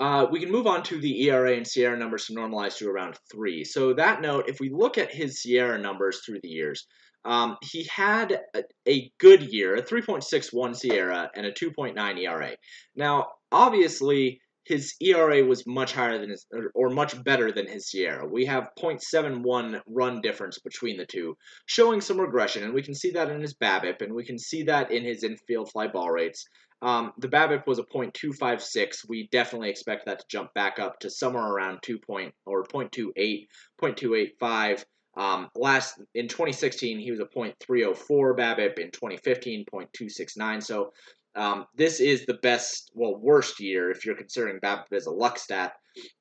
[0.00, 3.16] Uh, we can move on to the ERA and SIERA numbers to normalize to around
[3.30, 3.62] three.
[3.62, 6.86] So that note, if we look at his SIERA numbers through the years,
[7.24, 12.56] um, he had a, a, good year, a 3.61 SIERA and a 2.9 ERA.
[12.94, 17.90] Now, obviously, his ERA was much higher than his, or, or much better than his
[17.90, 18.30] SIERA.
[18.30, 23.10] We have 0.71 run difference between the two, showing some regression, and we can see
[23.12, 26.46] that in his BABIP, and we can see that in his infield fly ball rates.
[26.82, 29.08] Um, the BABIP was a .256.
[29.08, 33.46] We definitely expect that to jump back up to somewhere around 2 point or .28,
[33.80, 34.84] .285.
[35.16, 38.78] Um, last in 2016, he was a .304 BABIP.
[38.78, 40.62] In 2015, .269.
[40.62, 40.92] So
[41.36, 45.38] um, this is the best, well, worst year if you're considering BABIP as a luck
[45.38, 45.74] stat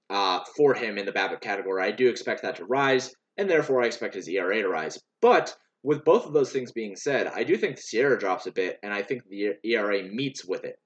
[0.09, 1.83] uh, for him in the BABIP category.
[1.83, 4.99] I do expect that to rise, and therefore I expect his ERA to rise.
[5.21, 8.51] But with both of those things being said, I do think the SIERA drops a
[8.51, 10.77] bit, and I think the ERA meets with it.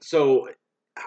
[0.00, 0.48] So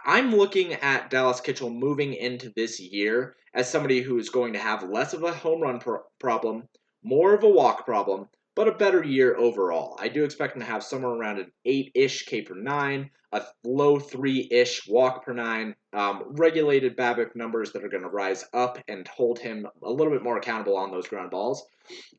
[0.05, 4.59] I'm looking at Dallas Keuchel moving into this year as somebody who is going to
[4.59, 6.67] have less of a home run pro- problem,
[7.03, 9.97] more of a walk problem, but a better year overall.
[9.99, 13.43] I do expect him to have somewhere around an 8 ish K per 9, a
[13.63, 18.45] low 3 ish walk per 9, um, regulated BABIP numbers that are going to rise
[18.53, 21.65] up and hold him a little bit more accountable on those ground balls.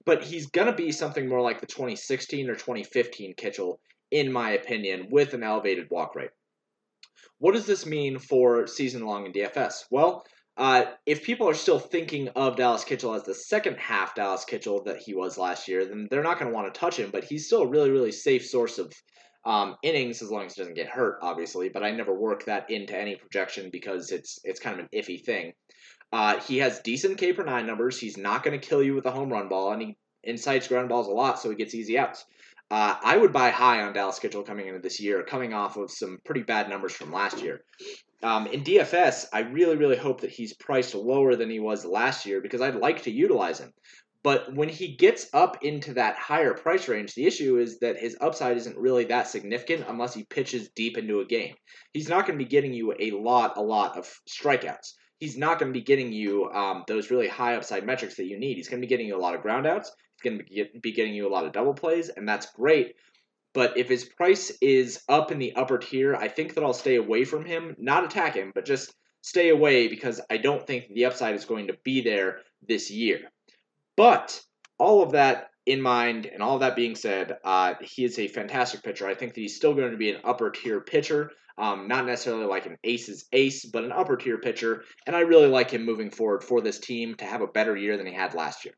[0.04, 3.78] But he's going to be something more like the 2016 or 2015 Keuchel,
[4.10, 6.30] in my opinion, with an elevated walk rate.
[7.38, 9.84] What does this mean for season long in DFS?
[9.90, 10.24] Well,
[10.56, 14.84] uh, if people are still thinking of Dallas Keuchel as the second half Dallas Keuchel
[14.84, 17.10] that he was last year, then they're not going to want to touch him.
[17.10, 18.92] But he's still a really, really safe source of
[19.44, 21.70] um, innings as long as he doesn't get hurt, obviously.
[21.70, 25.24] But I never work that into any projection because it's it's kind of an iffy
[25.24, 25.52] thing.
[26.12, 27.98] Uh, he has decent K per nine numbers.
[27.98, 30.90] He's not going to kill you with a home run ball, and he incites ground
[30.90, 32.26] balls a lot, so he gets easy outs.
[32.72, 35.90] Uh, I would buy high on Dallas Keuchel coming into this year, coming off of
[35.90, 37.60] some pretty bad numbers from last year.
[38.22, 42.24] Um, in DFS, I really, really hope that he's priced lower than he was last
[42.24, 43.74] year because I'd like to utilize him.
[44.22, 48.16] But when he gets up into that higher price range, the issue is that his
[48.22, 51.54] upside isn't really that significant unless he pitches deep into a game.
[51.92, 54.94] He's not going to be getting you a lot, a lot of strikeouts.
[55.22, 58.40] He's not going to be getting you um, those really high upside metrics that you
[58.40, 58.56] need.
[58.56, 59.86] He's going to be getting you a lot of groundouts.
[60.16, 62.96] He's going to be getting you a lot of double plays, and that's great.
[63.54, 66.96] But if his price is up in the upper tier, I think that I'll stay
[66.96, 67.76] away from him.
[67.78, 71.68] Not attack him, but just stay away because I don't think the upside is going
[71.68, 73.20] to be there this year.
[73.96, 74.42] But
[74.76, 78.82] all of that in mind, and all that being said, uh, he is a fantastic
[78.82, 79.06] pitcher.
[79.06, 81.32] I think that he's still going to be an upper tier pitcher.
[81.58, 84.84] Um, not necessarily like an ace's ace, but an upper tier pitcher.
[85.06, 87.96] And I really like him moving forward for this team to have a better year
[87.96, 88.74] than he had last year.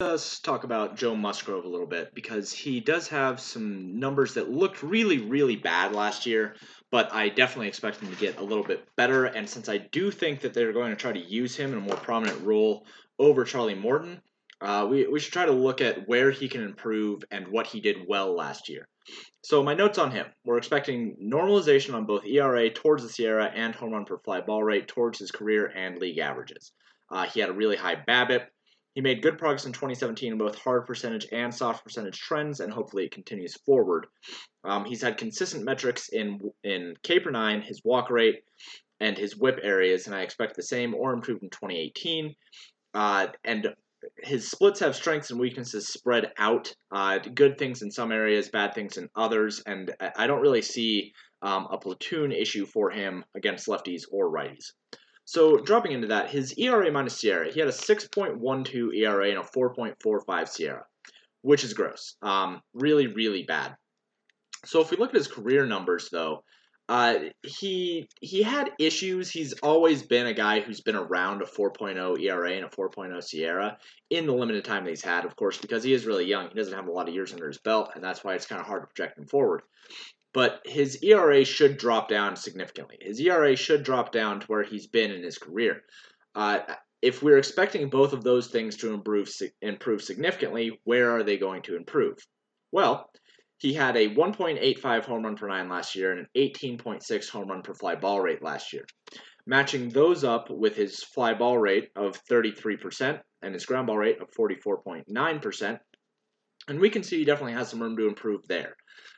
[0.00, 4.50] Let's talk about Joe Musgrove a little bit because he does have some numbers that
[4.50, 6.56] looked really, really bad last year,
[6.90, 9.26] but I definitely expect him to get a little bit better.
[9.26, 11.80] And since I do think that they're going to try to use him in a
[11.80, 12.86] more prominent role
[13.20, 14.20] over Charlie Morton,
[14.60, 17.80] uh, we, we should try to look at where he can improve and what he
[17.80, 18.88] did well last year.
[19.42, 23.74] So, my notes on him we're expecting normalization on both ERA towards the SIERA and
[23.74, 26.72] home run per fly ball rate towards his career and league averages.
[27.10, 28.46] Uh, he had a really high BABIP.
[28.94, 32.72] He made good progress in 2017 in both hard percentage and soft percentage trends, and
[32.72, 34.06] hopefully it continues forward.
[34.62, 38.44] Um, he's had consistent metrics in in K per nine, his walk rate,
[39.00, 42.34] and his whip areas, and I expect the same or improved in 2018.
[42.94, 43.74] Uh, and
[44.18, 46.74] his splits have strengths and weaknesses spread out.
[46.90, 51.12] Uh, good things in some areas, bad things in others, and I don't really see
[51.42, 54.72] um, a platoon issue for him against lefties or righties.
[55.26, 59.42] So dropping into that, his ERA minus SIERA, he had a 6.12 ERA and a
[59.42, 59.96] 4.45
[60.26, 60.82] SIERA,
[61.42, 62.16] which is gross.
[62.22, 63.76] Um, really, really bad.
[64.66, 66.44] So if we look at his career numbers, though,
[66.88, 69.30] uh, he he had issues.
[69.30, 73.76] He's always been a guy who's been around a 4.0 ERA and a 4.0 SIERA
[74.10, 76.48] in the limited time that he's had, of course, because he is really young.
[76.48, 78.60] He doesn't have a lot of years under his belt, and that's why it's kind
[78.60, 79.62] of hard to project him forward.
[80.34, 82.98] But his ERA should drop down significantly.
[83.00, 85.82] His ERA should drop down to where he's been in his career.
[86.34, 86.58] Uh,
[87.00, 89.30] if we're expecting both of those things to improve
[89.62, 92.18] improve significantly, where are they going to improve?
[92.72, 93.08] Well,
[93.64, 97.62] he had a 1.85 home run per nine last year and an 18.6 home run
[97.62, 98.84] per fly ball rate last year.
[99.46, 104.20] Matching those up with his fly ball rate of 33% and his ground ball rate
[104.20, 105.80] of 44.9%,
[106.68, 108.76] and we can see he definitely has some room to improve there.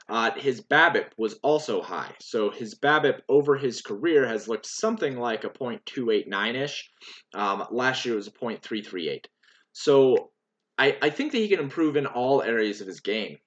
[0.09, 5.19] Uh, his BABIP was also high, so his BABIP over his career has looked something
[5.19, 6.89] like a .289 ish.
[7.35, 9.25] Um, last year it was a .338.
[9.73, 10.31] So
[10.79, 13.39] I, I think that he can improve in all areas of his game.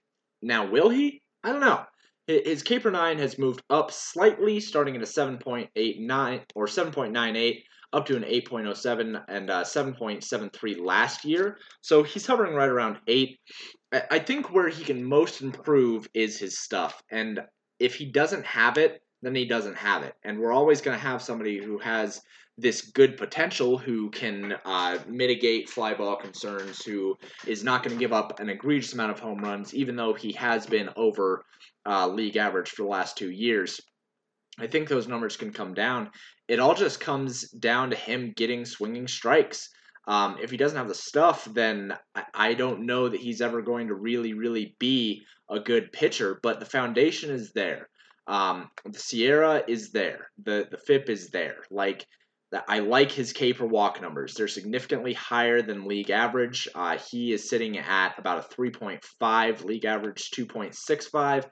[0.41, 1.21] Now, will he?
[1.43, 1.83] I don't know.
[2.27, 8.05] His K per 9 has moved up slightly, starting at a 7.89 or 7.98 up
[8.05, 11.57] to an 8.07 and uh, 7.73 last year.
[11.81, 13.39] So he's hovering right around 8.
[14.11, 17.01] I think where he can most improve is his stuff.
[17.09, 17.39] And
[17.79, 20.13] if he doesn't have it, then he doesn't have it.
[20.23, 22.21] And we're always going to have somebody who has
[22.62, 27.99] this good potential who can uh, mitigate fly ball concerns, who is not going to
[27.99, 31.45] give up an egregious amount of home runs, even though he has been over
[31.86, 33.80] uh, league average for the last two years.
[34.60, 36.12] I think those numbers can come down.
[36.47, 39.70] It all just comes down to him getting swinging strikes.
[40.07, 41.93] Um, if he doesn't have the stuff, then
[42.34, 46.39] I don't know that he's ever going to really, really be a good pitcher.
[46.41, 47.89] But the foundation is there.
[48.28, 50.30] Um, the SIERA is there.
[50.43, 51.64] The the FIP is there.
[51.72, 52.05] Like
[52.68, 54.34] I like his K per walk numbers.
[54.34, 56.68] They're significantly higher than league average.
[56.74, 61.45] Uh, he is sitting at about a 3.5, league average 2.65.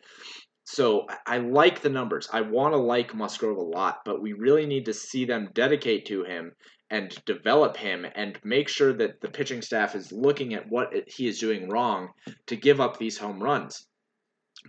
[0.64, 2.28] So I like the numbers.
[2.34, 6.08] I want to like Musgrove a lot, but we really need to see them dedicate
[6.08, 6.52] to him
[6.90, 11.28] and develop him and make sure that the pitching staff is looking at what he
[11.28, 12.10] is doing wrong
[12.48, 13.88] to give up these home runs.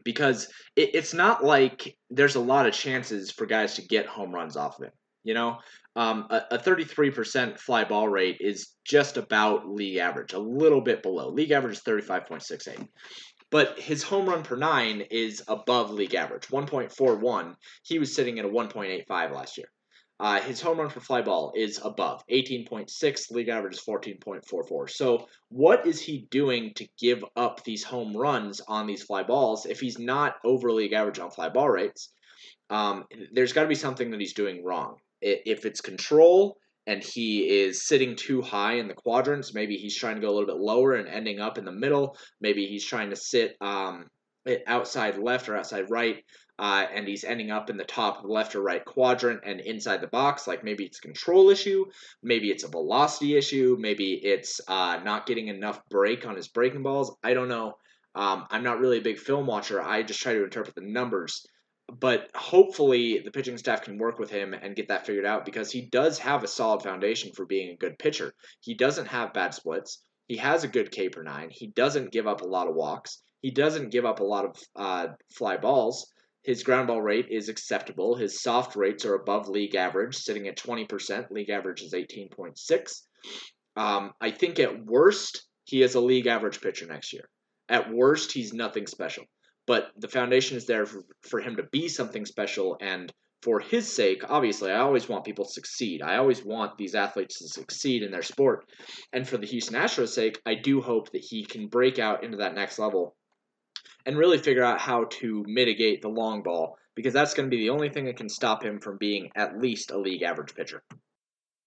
[0.04, 4.56] Because it's not like there's a lot of chances for guys to get home runs
[4.56, 4.92] off of him.
[5.24, 5.58] You know,
[5.96, 11.02] um, a, a 33% fly ball rate is just about league average, a little bit
[11.02, 11.28] below.
[11.28, 12.88] League average is 35.68.
[13.50, 17.56] But his home run per nine is above league average, 1.41.
[17.82, 19.68] He was sitting at a 1.85 last year.
[20.20, 23.30] Uh, his home run per fly ball is above 18.6.
[23.30, 24.90] League average is 14.44.
[24.90, 29.64] So, what is he doing to give up these home runs on these fly balls
[29.66, 32.12] if he's not over league average on fly ball rates?
[32.68, 36.56] Um, there's got to be something that he's doing wrong if it's control
[36.86, 40.34] and he is sitting too high in the quadrants, maybe he's trying to go a
[40.34, 42.16] little bit lower and ending up in the middle.
[42.40, 44.06] Maybe he's trying to sit um,
[44.66, 46.24] outside left or outside right,
[46.58, 50.06] uh, and he's ending up in the top left or right quadrant and inside the
[50.06, 50.46] box.
[50.46, 51.84] Like maybe it's a control issue,
[52.22, 56.82] maybe it's a velocity issue, maybe it's uh, not getting enough break on his breaking
[56.82, 57.14] balls.
[57.22, 57.74] I don't know.
[58.14, 59.82] Um, I'm not really a big film watcher.
[59.82, 61.46] I just try to interpret the numbers
[61.88, 65.70] but hopefully the pitching staff can work with him and get that figured out because
[65.70, 68.34] he does have a solid foundation for being a good pitcher.
[68.60, 70.02] He doesn't have bad splits.
[70.26, 71.48] He has a good K per nine.
[71.50, 73.22] He doesn't give up a lot of walks.
[73.40, 76.12] He doesn't give up a lot of uh, fly balls.
[76.42, 78.14] His ground ball rate is acceptable.
[78.14, 81.30] His soft rates are above league average, sitting at 20%.
[81.30, 83.02] League average is 18.6.
[83.76, 87.28] Um, I think at worst, he is a league average pitcher next year.
[87.68, 89.24] At worst, he's nothing special
[89.68, 93.12] but the foundation is there for, for him to be something special and
[93.42, 96.02] for his sake, obviously, I always want people to succeed.
[96.02, 98.66] I always want these athletes to succeed in their sport.
[99.12, 102.38] And for the Houston Astros' sake, I do hope that he can break out into
[102.38, 103.14] that next level
[104.04, 107.62] and really figure out how to mitigate the long ball because that's going to be
[107.62, 110.82] the only thing that can stop him from being at least a league average pitcher.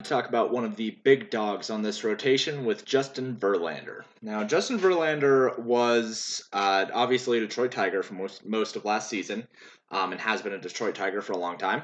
[0.10, 4.04] Talk about one of the big dogs on this rotation with Justin Verlander.
[4.22, 9.48] Now, Justin Verlander was uh, obviously a Detroit Tiger for most, most of last season
[9.92, 11.84] um, and has been a Detroit Tiger for a long time.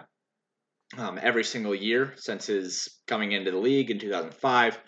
[0.98, 4.80] Um, every single year since his coming into the league in 2005.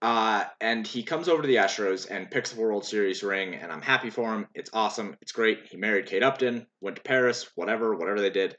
[0.00, 3.72] Uh, and he comes over to the Astros and picks a World Series ring, and
[3.72, 4.46] I'm happy for him.
[4.54, 5.16] It's awesome.
[5.22, 5.60] It's great.
[5.70, 8.54] He married Kate Upton, went to Paris, whatever, whatever they did.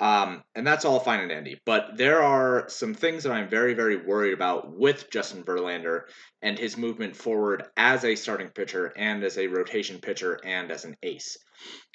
[0.00, 1.60] Um, and that's all fine and dandy.
[1.64, 6.02] But there are some things that I'm very, very worried about with Justin Verlander
[6.42, 10.84] and his movement forward as a starting pitcher and as a rotation pitcher and as
[10.84, 11.38] an ace.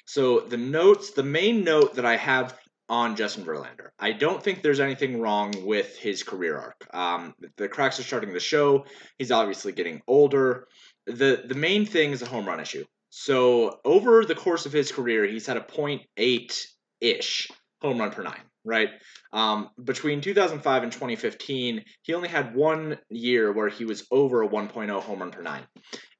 [0.06, 4.62] So the notes, the main note that I have on Justin Verlander, I don't think
[4.62, 6.86] there's anything wrong with his career arc.
[6.92, 8.86] Um, the cracks are starting to show.
[9.18, 10.66] He's obviously getting older.
[11.06, 12.84] the The main thing is a home run issue.
[13.10, 16.66] So over the course of his career, he's had a .8
[17.00, 17.50] ish
[17.80, 18.90] home run per nine, right?
[19.32, 24.48] Um, between 2005 and 2015, he only had one year where he was over a
[24.48, 25.62] 1.0 home run per nine.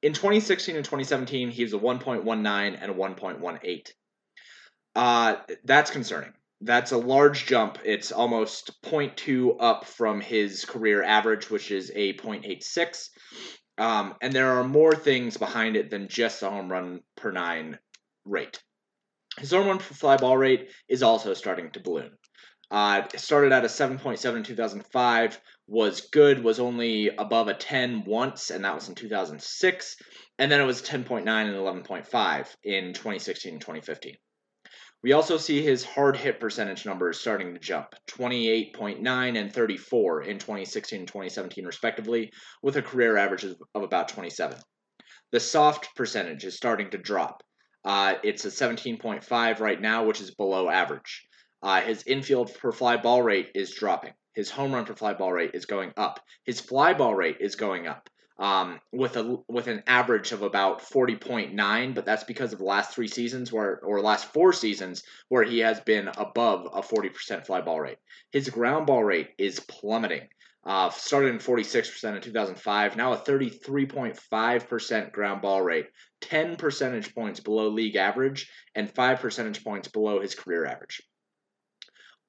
[0.01, 3.87] In 2016 and 2017, he was a 1.19 and a 1.18.
[4.95, 6.33] Uh, that's concerning.
[6.61, 7.79] That's a large jump.
[7.83, 13.09] It's almost 0.2 up from his career average, which is a 0.86.
[13.77, 17.79] Um, and there are more things behind it than just a home run per nine
[18.25, 18.61] rate.
[19.41, 22.15] His home run fly ball rate is also starting to balloon.
[22.69, 28.51] Uh, started at a 7.7 in 2005, was good, was only above a 10 once,
[28.51, 29.95] and that was in 2006.
[30.37, 34.15] And then it was 10.9 and 11.5 in 2016 and 2015.
[35.01, 40.37] We also see his hard hit percentage numbers starting to jump 28.9 and 34 in
[40.37, 42.31] 2016 and 2017, respectively,
[42.61, 44.59] with a career average of about 27.
[45.31, 47.41] The soft percentage is starting to drop
[47.83, 51.27] uh, it's a 17.5 right now, which is below average.
[51.63, 54.13] Uh, his infield per fly ball rate is dropping.
[54.33, 56.19] His home run per fly ball rate is going up.
[56.45, 58.09] His fly ball rate is going up.
[58.41, 62.91] Um, with a with an average of about 40.9, but that's because of the last
[62.91, 67.61] three seasons where or last four seasons where he has been above a 40% fly
[67.61, 67.99] ball rate.
[68.31, 70.27] His ground ball rate is plummeting.
[70.63, 75.87] Uh, started in 46% in 2005, now a 33.5% ground ball rate,
[76.21, 81.01] 10 percentage points below league average, and 5 percentage points below his career average.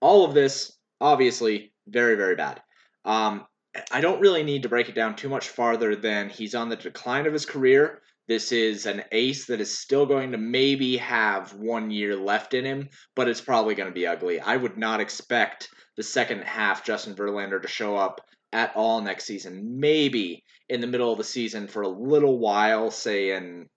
[0.01, 2.63] All of this, obviously, very, very bad.
[3.05, 3.47] Um,
[3.91, 6.77] I don't really need to break it down too much farther than he's on the
[6.77, 8.03] decline of his career.
[8.29, 12.65] This is an ace that is still going to maybe have one year left in
[12.65, 14.41] him, but it's probably going to be ugly.
[14.41, 18.21] I would not expect the second half Justin Verlander to show up
[18.53, 19.81] at all next season.
[19.81, 23.69] Maybe in the middle of the season for a little while, say in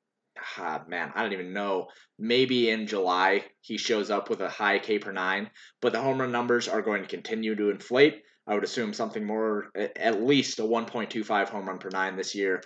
[0.57, 1.87] ah, man, I don't even know.
[2.19, 5.49] Maybe in July he shows up with a high K per nine,
[5.81, 8.21] but the home run numbers are going to continue to inflate.
[8.47, 12.61] I would assume something more, at least a 1.25 home run per nine this year.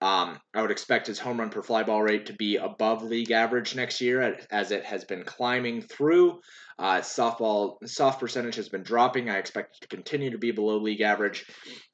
[0.00, 3.30] Um, I would expect his home run per fly ball rate to be above league
[3.30, 6.40] average next year, as it has been climbing through.
[6.78, 9.30] Uh, softball soft percentage has been dropping.
[9.30, 11.46] I expect it to continue to be below league average.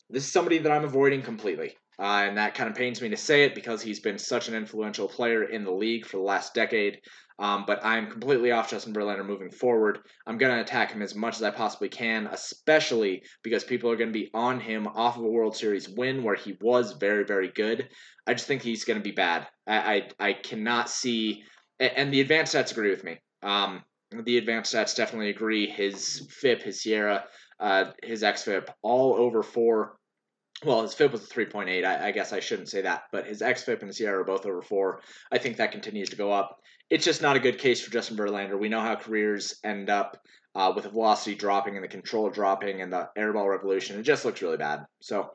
[0.09, 1.77] This is somebody that I'm avoiding completely.
[2.01, 4.55] Uh, and that kind of pains me to say it because he's been such an
[4.55, 7.01] influential player in the league for the last decade.
[7.39, 10.01] Um, but I'm completely off Justin Verlander moving forward.
[10.27, 13.97] I'm going to attack him as much as I possibly can, especially because people are
[13.97, 17.25] going to be on him off of a World Series win where he was very,
[17.25, 17.89] very good.
[18.27, 19.47] I just think he's going to be bad.
[19.67, 21.45] I, I, I cannot see,
[21.79, 23.19] and the advanced stats agree with me.
[23.43, 23.85] Um,
[24.25, 25.67] the advanced stats definitely agree.
[25.67, 27.25] His FIP, his SIERA,
[27.59, 29.97] uh, his XFIP, all over four
[30.65, 31.85] well, his FIP was a 3.8.
[31.85, 34.45] I, I, guess I shouldn't say that, but his XFIP and his SIERA are both
[34.45, 35.01] over four.
[35.33, 36.61] I think that continues to go up.
[36.91, 38.59] It's just not a good case for Justin Verlander.
[38.59, 40.19] We know how careers end up
[40.55, 43.99] uh, with the velocity dropping and the control dropping and the airball revolution.
[43.99, 44.85] It just looks really bad.
[45.01, 45.31] So,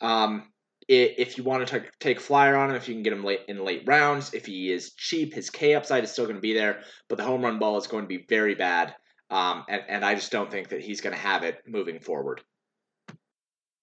[0.00, 0.44] um,
[0.86, 3.62] if you want to take flyer on him, if you can get him late in
[3.62, 6.80] late rounds, if he is cheap, his K upside is still going to be there,
[7.08, 8.94] but the home run ball is going to be very bad.
[9.28, 12.40] Um, and, and I just don't think that he's going to have it moving forward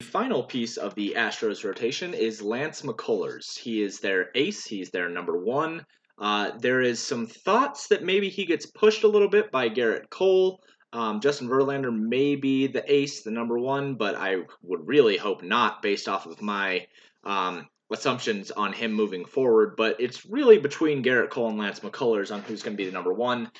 [0.01, 3.57] final piece of the Astros rotation is Lance McCullers.
[3.57, 5.85] He is their ace, he's their number one.
[6.17, 10.09] Uh, there is some thoughts that maybe he gets pushed a little bit by Gerrit
[10.09, 10.61] Cole.
[10.93, 15.43] Um, Justin Verlander may be the ace, the number one, but I would really hope
[15.43, 16.87] not based off of my
[17.25, 19.75] um, assumptions on him moving forward.
[19.75, 22.93] But it's really between Gerrit Cole and Lance McCullers on who's going to be the
[22.93, 23.51] number one.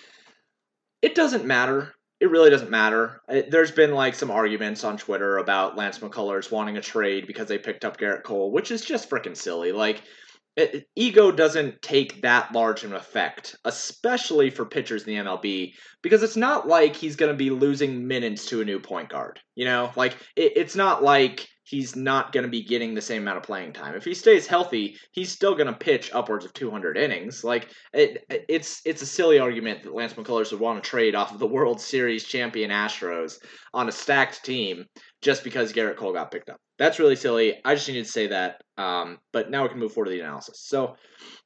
[1.01, 3.22] It doesn't matter it really doesn't matter.
[3.28, 7.47] It, there's been like some arguments on Twitter about Lance McCullers wanting a trade because
[7.47, 9.72] they picked up Gerrit Cole, which is just freaking silly.
[9.72, 10.01] Like
[10.55, 16.23] it, ego doesn't take that large an effect, especially for pitchers in the MLB, because
[16.23, 19.39] it's not like he's going to be losing minutes to a new point guard.
[19.55, 23.23] You know, like it, it's not like he's not going to be getting the same
[23.23, 23.95] amount of playing time.
[23.95, 27.43] If he stays healthy, he's still going to pitch upwards of 200 innings.
[27.43, 31.33] Like it, it's it's a silly argument that Lance McCullers would want to trade off
[31.33, 33.39] of the World Series champion Astros
[33.73, 34.85] on a stacked team
[35.26, 36.59] just because Gerrit Cole got picked up.
[36.78, 37.55] That's really silly.
[37.65, 38.61] I just needed to say that.
[38.78, 40.61] Um, but now we can move forward to the analysis.
[40.67, 40.97] So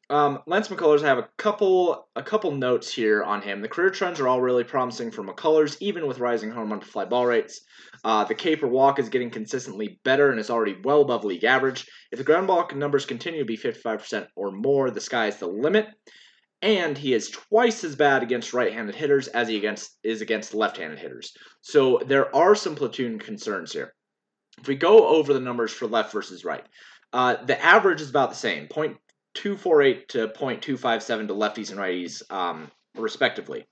[0.10, 3.62] um, Lance McCullers, I have a couple a couple notes here on him.
[3.62, 6.86] The career trends are all really promising for McCullers, even with rising home run to
[6.86, 7.62] fly ball rates.
[8.04, 11.46] Uh, the K per walk is getting consistently better and is already well above league
[11.46, 11.86] average.
[12.12, 15.48] If the ground ball numbers continue to be 55% or more, the sky is the
[15.48, 15.88] limit.
[16.62, 20.99] And he is twice as bad against right-handed hitters as he against is against left-handed
[20.99, 21.34] hitters.
[21.62, 23.93] So there are some platoon concerns here.
[24.60, 26.66] If we go over the numbers for left versus right,
[27.14, 28.68] uh, the average is about the same.
[28.68, 33.66] 248 to 0.257 to lefties and righties, um, respectively.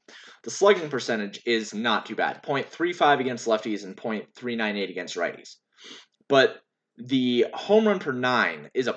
[0.43, 5.55] The slugging percentage is not too bad 0.35 against lefties and 0.398 against righties.
[6.29, 6.61] But
[6.97, 8.93] the home run per nine is a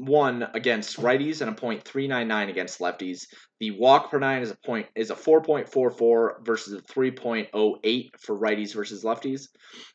[0.00, 3.26] 0.71 against righties and a 0.399 against lefties.
[3.60, 8.74] The walk per nine is a point is a 4.44 versus a 3.08 for righties
[8.74, 9.48] versus lefties.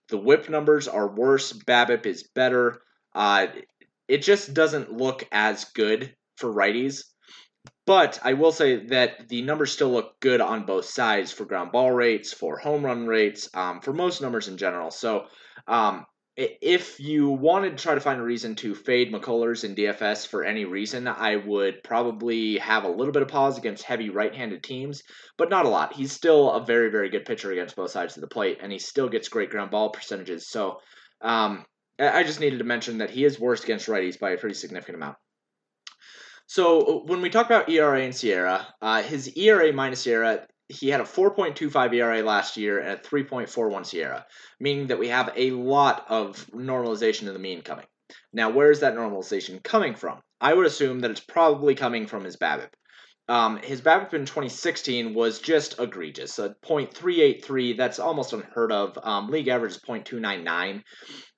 [0.10, 1.54] The whip numbers are worse.
[1.54, 2.82] BABIP is better.
[3.16, 3.48] Uh,
[4.08, 7.04] it just doesn't look as good for righties.
[7.86, 11.72] But I will say that the numbers still look good on both sides for ground
[11.72, 14.92] ball rates, for home run rates, um, for most numbers in general.
[14.92, 15.26] So
[15.68, 16.06] um,
[16.36, 20.44] if you wanted to try to find a reason to fade McCullers in DFS for
[20.44, 25.04] any reason, I would probably have a little bit of pause against heavy right-handed teams,
[25.38, 25.94] but not a lot.
[25.94, 28.80] He's still a very, very good pitcher against both sides of the plate, and he
[28.80, 30.50] still gets great ground ball percentages.
[30.50, 30.80] So
[31.22, 31.66] um,
[32.00, 34.98] I just needed to mention that he is worse against righties by a pretty significant
[34.98, 35.18] amount.
[36.48, 41.02] So when we talk about ERA and SIERA, uh, his ERA minus SIERA, he had
[41.02, 44.26] a 4.25 ERA last year and a 3.41 SIERA,
[44.60, 47.86] meaning that we have a lot of normalization of the mean coming.
[48.32, 50.22] Now, where is that normalization coming from?
[50.40, 52.70] I would assume that it's probably coming from his BABIP.
[53.30, 56.40] Um, his BABIP in 2016 was just egregious.
[56.40, 58.98] A 0.383, that's almost unheard of.
[59.02, 60.84] Um, league average is 0.299.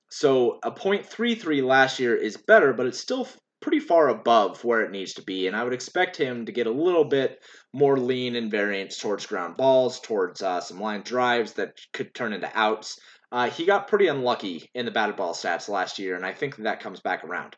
[0.09, 3.27] So a 0.33 last year is better, but it's still
[3.65, 5.47] pretty far above where it needs to be.
[5.47, 7.43] And I would expect him to get a little bit
[7.73, 12.31] more lean and variance towards ground balls, towards uh, some line drives that could turn
[12.31, 12.99] into outs.
[13.31, 16.57] Uh, he got pretty unlucky in the batted ball stats last year, and I think
[16.57, 17.55] that comes back around.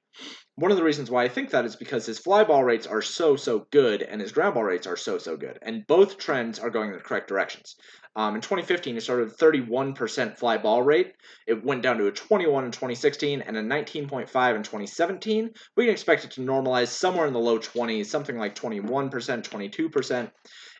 [0.59, 3.03] One of the reasons why I think that is because his fly ball rates are
[3.03, 5.59] so, so good, and his ground ball rates are so, so good.
[5.61, 7.75] And both trends are going in the correct directions.
[8.15, 11.13] Um, in 2015, he started a 31% fly ball rate.
[11.45, 15.51] It went down to a 21 in 2016 and a 19.5 in 2017.
[15.75, 20.31] We can expect it to normalize somewhere in the low 20s, something like 21%, 22%.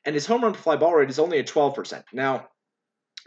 [0.05, 2.01] And his home run fly ball rate is only at 12%.
[2.13, 2.47] Now,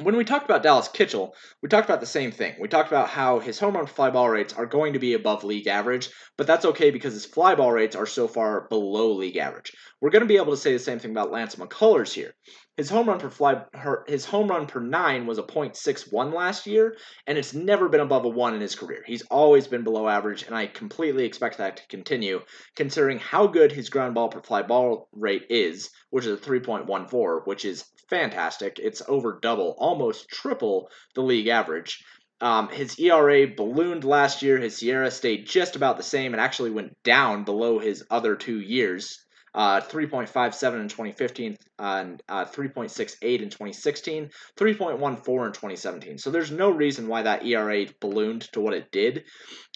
[0.03, 1.33] when we talked about Dallas Keuchel,
[1.63, 2.55] we talked about the same thing.
[2.59, 5.45] We talked about how his home run fly ball rates are going to be above
[5.45, 9.37] league average, but that's okay because his fly ball rates are so far below league
[9.37, 9.73] average.
[10.01, 12.35] We're going to be able to say the same thing about Lance McCullers here.
[12.81, 13.63] His home run per fly,
[14.07, 18.25] his home run per nine was a .61 last year, and it's never been above
[18.25, 19.05] a one in his career.
[19.07, 22.41] He's always been below average, and I completely expect that to continue,
[22.77, 27.47] considering how good his ground ball per fly ball rate is, which is a 3.14,
[27.47, 28.79] which is fantastic.
[28.79, 32.03] It's over double, almost triple the league average.
[32.41, 34.57] Um, his ERA ballooned last year.
[34.57, 38.59] His SIERA stayed just about the same and actually went down below his other two
[38.59, 39.23] years.
[39.53, 46.19] Uh, 3.57 in 2015 and uh, 3.68 in 2016, 3.14 in 2017.
[46.19, 49.25] So there's no reason why that ERA ballooned to what it did.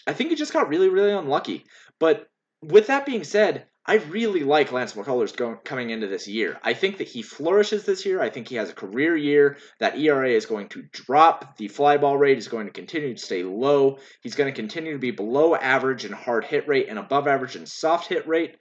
[0.07, 1.65] I think he just got really, really unlucky.
[1.99, 2.27] But
[2.61, 6.59] with that being said, I really like Lance McCullers going, coming into this year.
[6.63, 8.19] I think that he flourishes this year.
[8.19, 9.57] I think he has a career year.
[9.79, 11.57] That ERA is going to drop.
[11.57, 13.99] The fly ball rate is going to continue to stay low.
[14.23, 17.55] He's going to continue to be below average in hard hit rate and above average
[17.55, 18.57] in soft hit rate.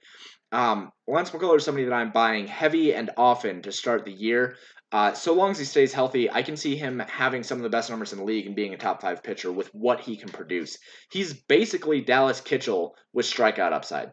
[0.55, 4.57] Um, Lance McCullers is somebody that I'm buying heavy and often to start the year.
[4.92, 7.70] Uh, so long as he stays healthy, I can see him having some of the
[7.70, 10.28] best numbers in the league and being a top five pitcher with what he can
[10.28, 10.78] produce.
[11.11, 14.12] He's basically Dallas Keuchel with strikeout upside.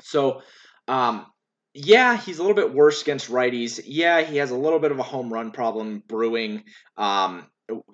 [0.00, 0.40] So,
[0.88, 1.26] um,
[1.74, 3.78] yeah, he's a little bit worse against righties.
[3.84, 6.64] Yeah, he has a little bit of a home run problem brewing.
[6.96, 7.46] Um,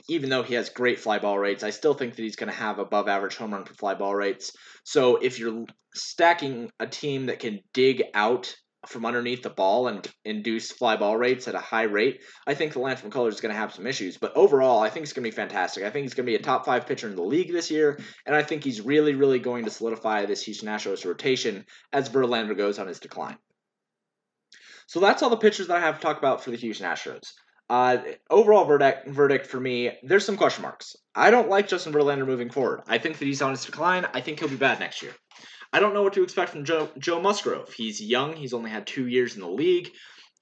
[0.09, 2.59] even though he has great fly ball rates, I still think that he's going to
[2.59, 4.53] have above average home run per fly ball rates.
[4.85, 5.64] So if you're
[5.95, 8.55] stacking a team that can dig out
[8.87, 12.72] from underneath the ball and induce fly ball rates at a high rate, I think
[12.72, 14.16] the Lance McCullers is going to have some issues.
[14.16, 15.85] But overall, I think it's going to be fantastic.
[15.85, 17.99] I think he's going to be a top five pitcher in the league this year,
[18.24, 22.57] and I think he's really, really going to solidify this Houston Astros rotation as Verlander
[22.57, 23.37] goes on his decline.
[24.87, 27.33] So that's all the pitchers that I have to talk about for the Houston Astros.
[27.70, 27.98] Uh,
[28.30, 30.96] overall verdict verdict for me, there's some question marks.
[31.14, 32.82] I don't like Justin Verlander moving forward.
[32.86, 34.06] I think that he's on his decline.
[34.14, 35.12] I think he'll be bad next year.
[35.72, 37.72] I don't know what to expect from Joe, Joe Musgrove.
[37.72, 38.34] He's young.
[38.34, 39.90] He's only had two years in the league.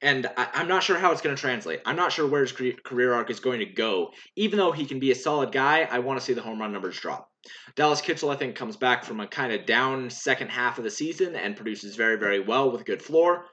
[0.02, 1.80] And I, am not sure how it's going to translate.
[1.86, 4.12] I'm not sure where his career arc is going to go.
[4.36, 6.72] Even though he can be a solid guy, I want to see the home run
[6.72, 7.30] numbers drop.
[7.76, 10.90] Dallas Keuchel, I think, comes back from a kind of down second half of the
[10.90, 13.46] season and produces very, very well with a good floor.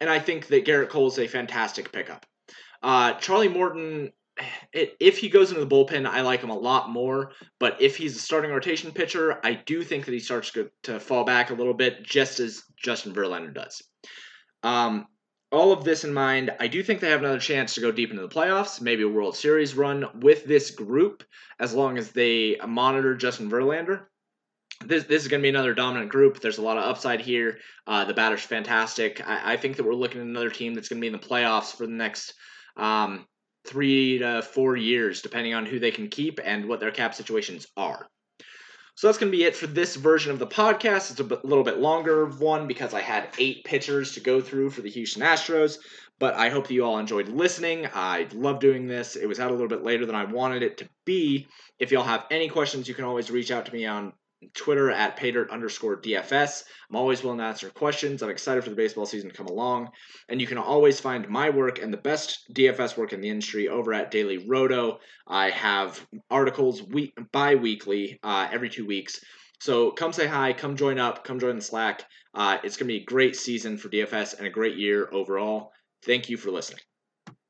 [0.00, 2.26] And I think that Gerrit Cole is a fantastic pickup.
[2.86, 4.12] Uh, Charlie Morton,
[4.72, 7.32] if he goes into the bullpen, I like him a lot more.
[7.58, 11.00] But if he's a starting rotation pitcher, I do think that he starts to, to
[11.00, 13.82] fall back a little bit, just as Justin Verlander does.
[14.62, 15.08] Um,
[15.50, 18.10] all of this in mind, I do think they have another chance to go deep
[18.10, 21.24] into the playoffs, maybe a World Series run with this group,
[21.58, 24.02] as long as they monitor Justin Verlander.
[24.84, 26.40] This, this is going to be another dominant group.
[26.40, 27.58] There's a lot of upside here.
[27.84, 29.26] Uh, the batter's fantastic.
[29.26, 31.26] I, I think that we're looking at another team that's going to be in the
[31.26, 32.34] playoffs for the next
[32.76, 33.26] um,
[33.66, 37.66] three to four years, depending on who they can keep and what their cap situations
[37.76, 38.06] are.
[38.94, 41.10] So that's going to be it for this version of the podcast.
[41.10, 44.80] It's a little bit longer one because I had eight pitchers to go through for
[44.80, 45.78] the Houston Astros.
[46.18, 47.86] But I hope that you all enjoyed listening.
[47.92, 49.14] I love doing this.
[49.16, 51.46] It was out a little bit later than I wanted it to be.
[51.78, 54.14] If y'all have any questions, you can always reach out to me on
[54.54, 56.64] Twitter at paydirt underscore DFS.
[56.90, 58.22] I'm always willing to answer questions.
[58.22, 59.90] I'm excited for the baseball season to come along.
[60.28, 63.68] And you can always find my work and the best DFS work in the industry
[63.68, 64.98] over at Daily Roto.
[65.26, 69.20] I have articles week bi weekly, uh, every two weeks.
[69.60, 72.04] So come say hi, come join up, come join the Slack.
[72.34, 75.72] Uh, it's going to be a great season for DFS and a great year overall.
[76.04, 76.80] Thank you for listening.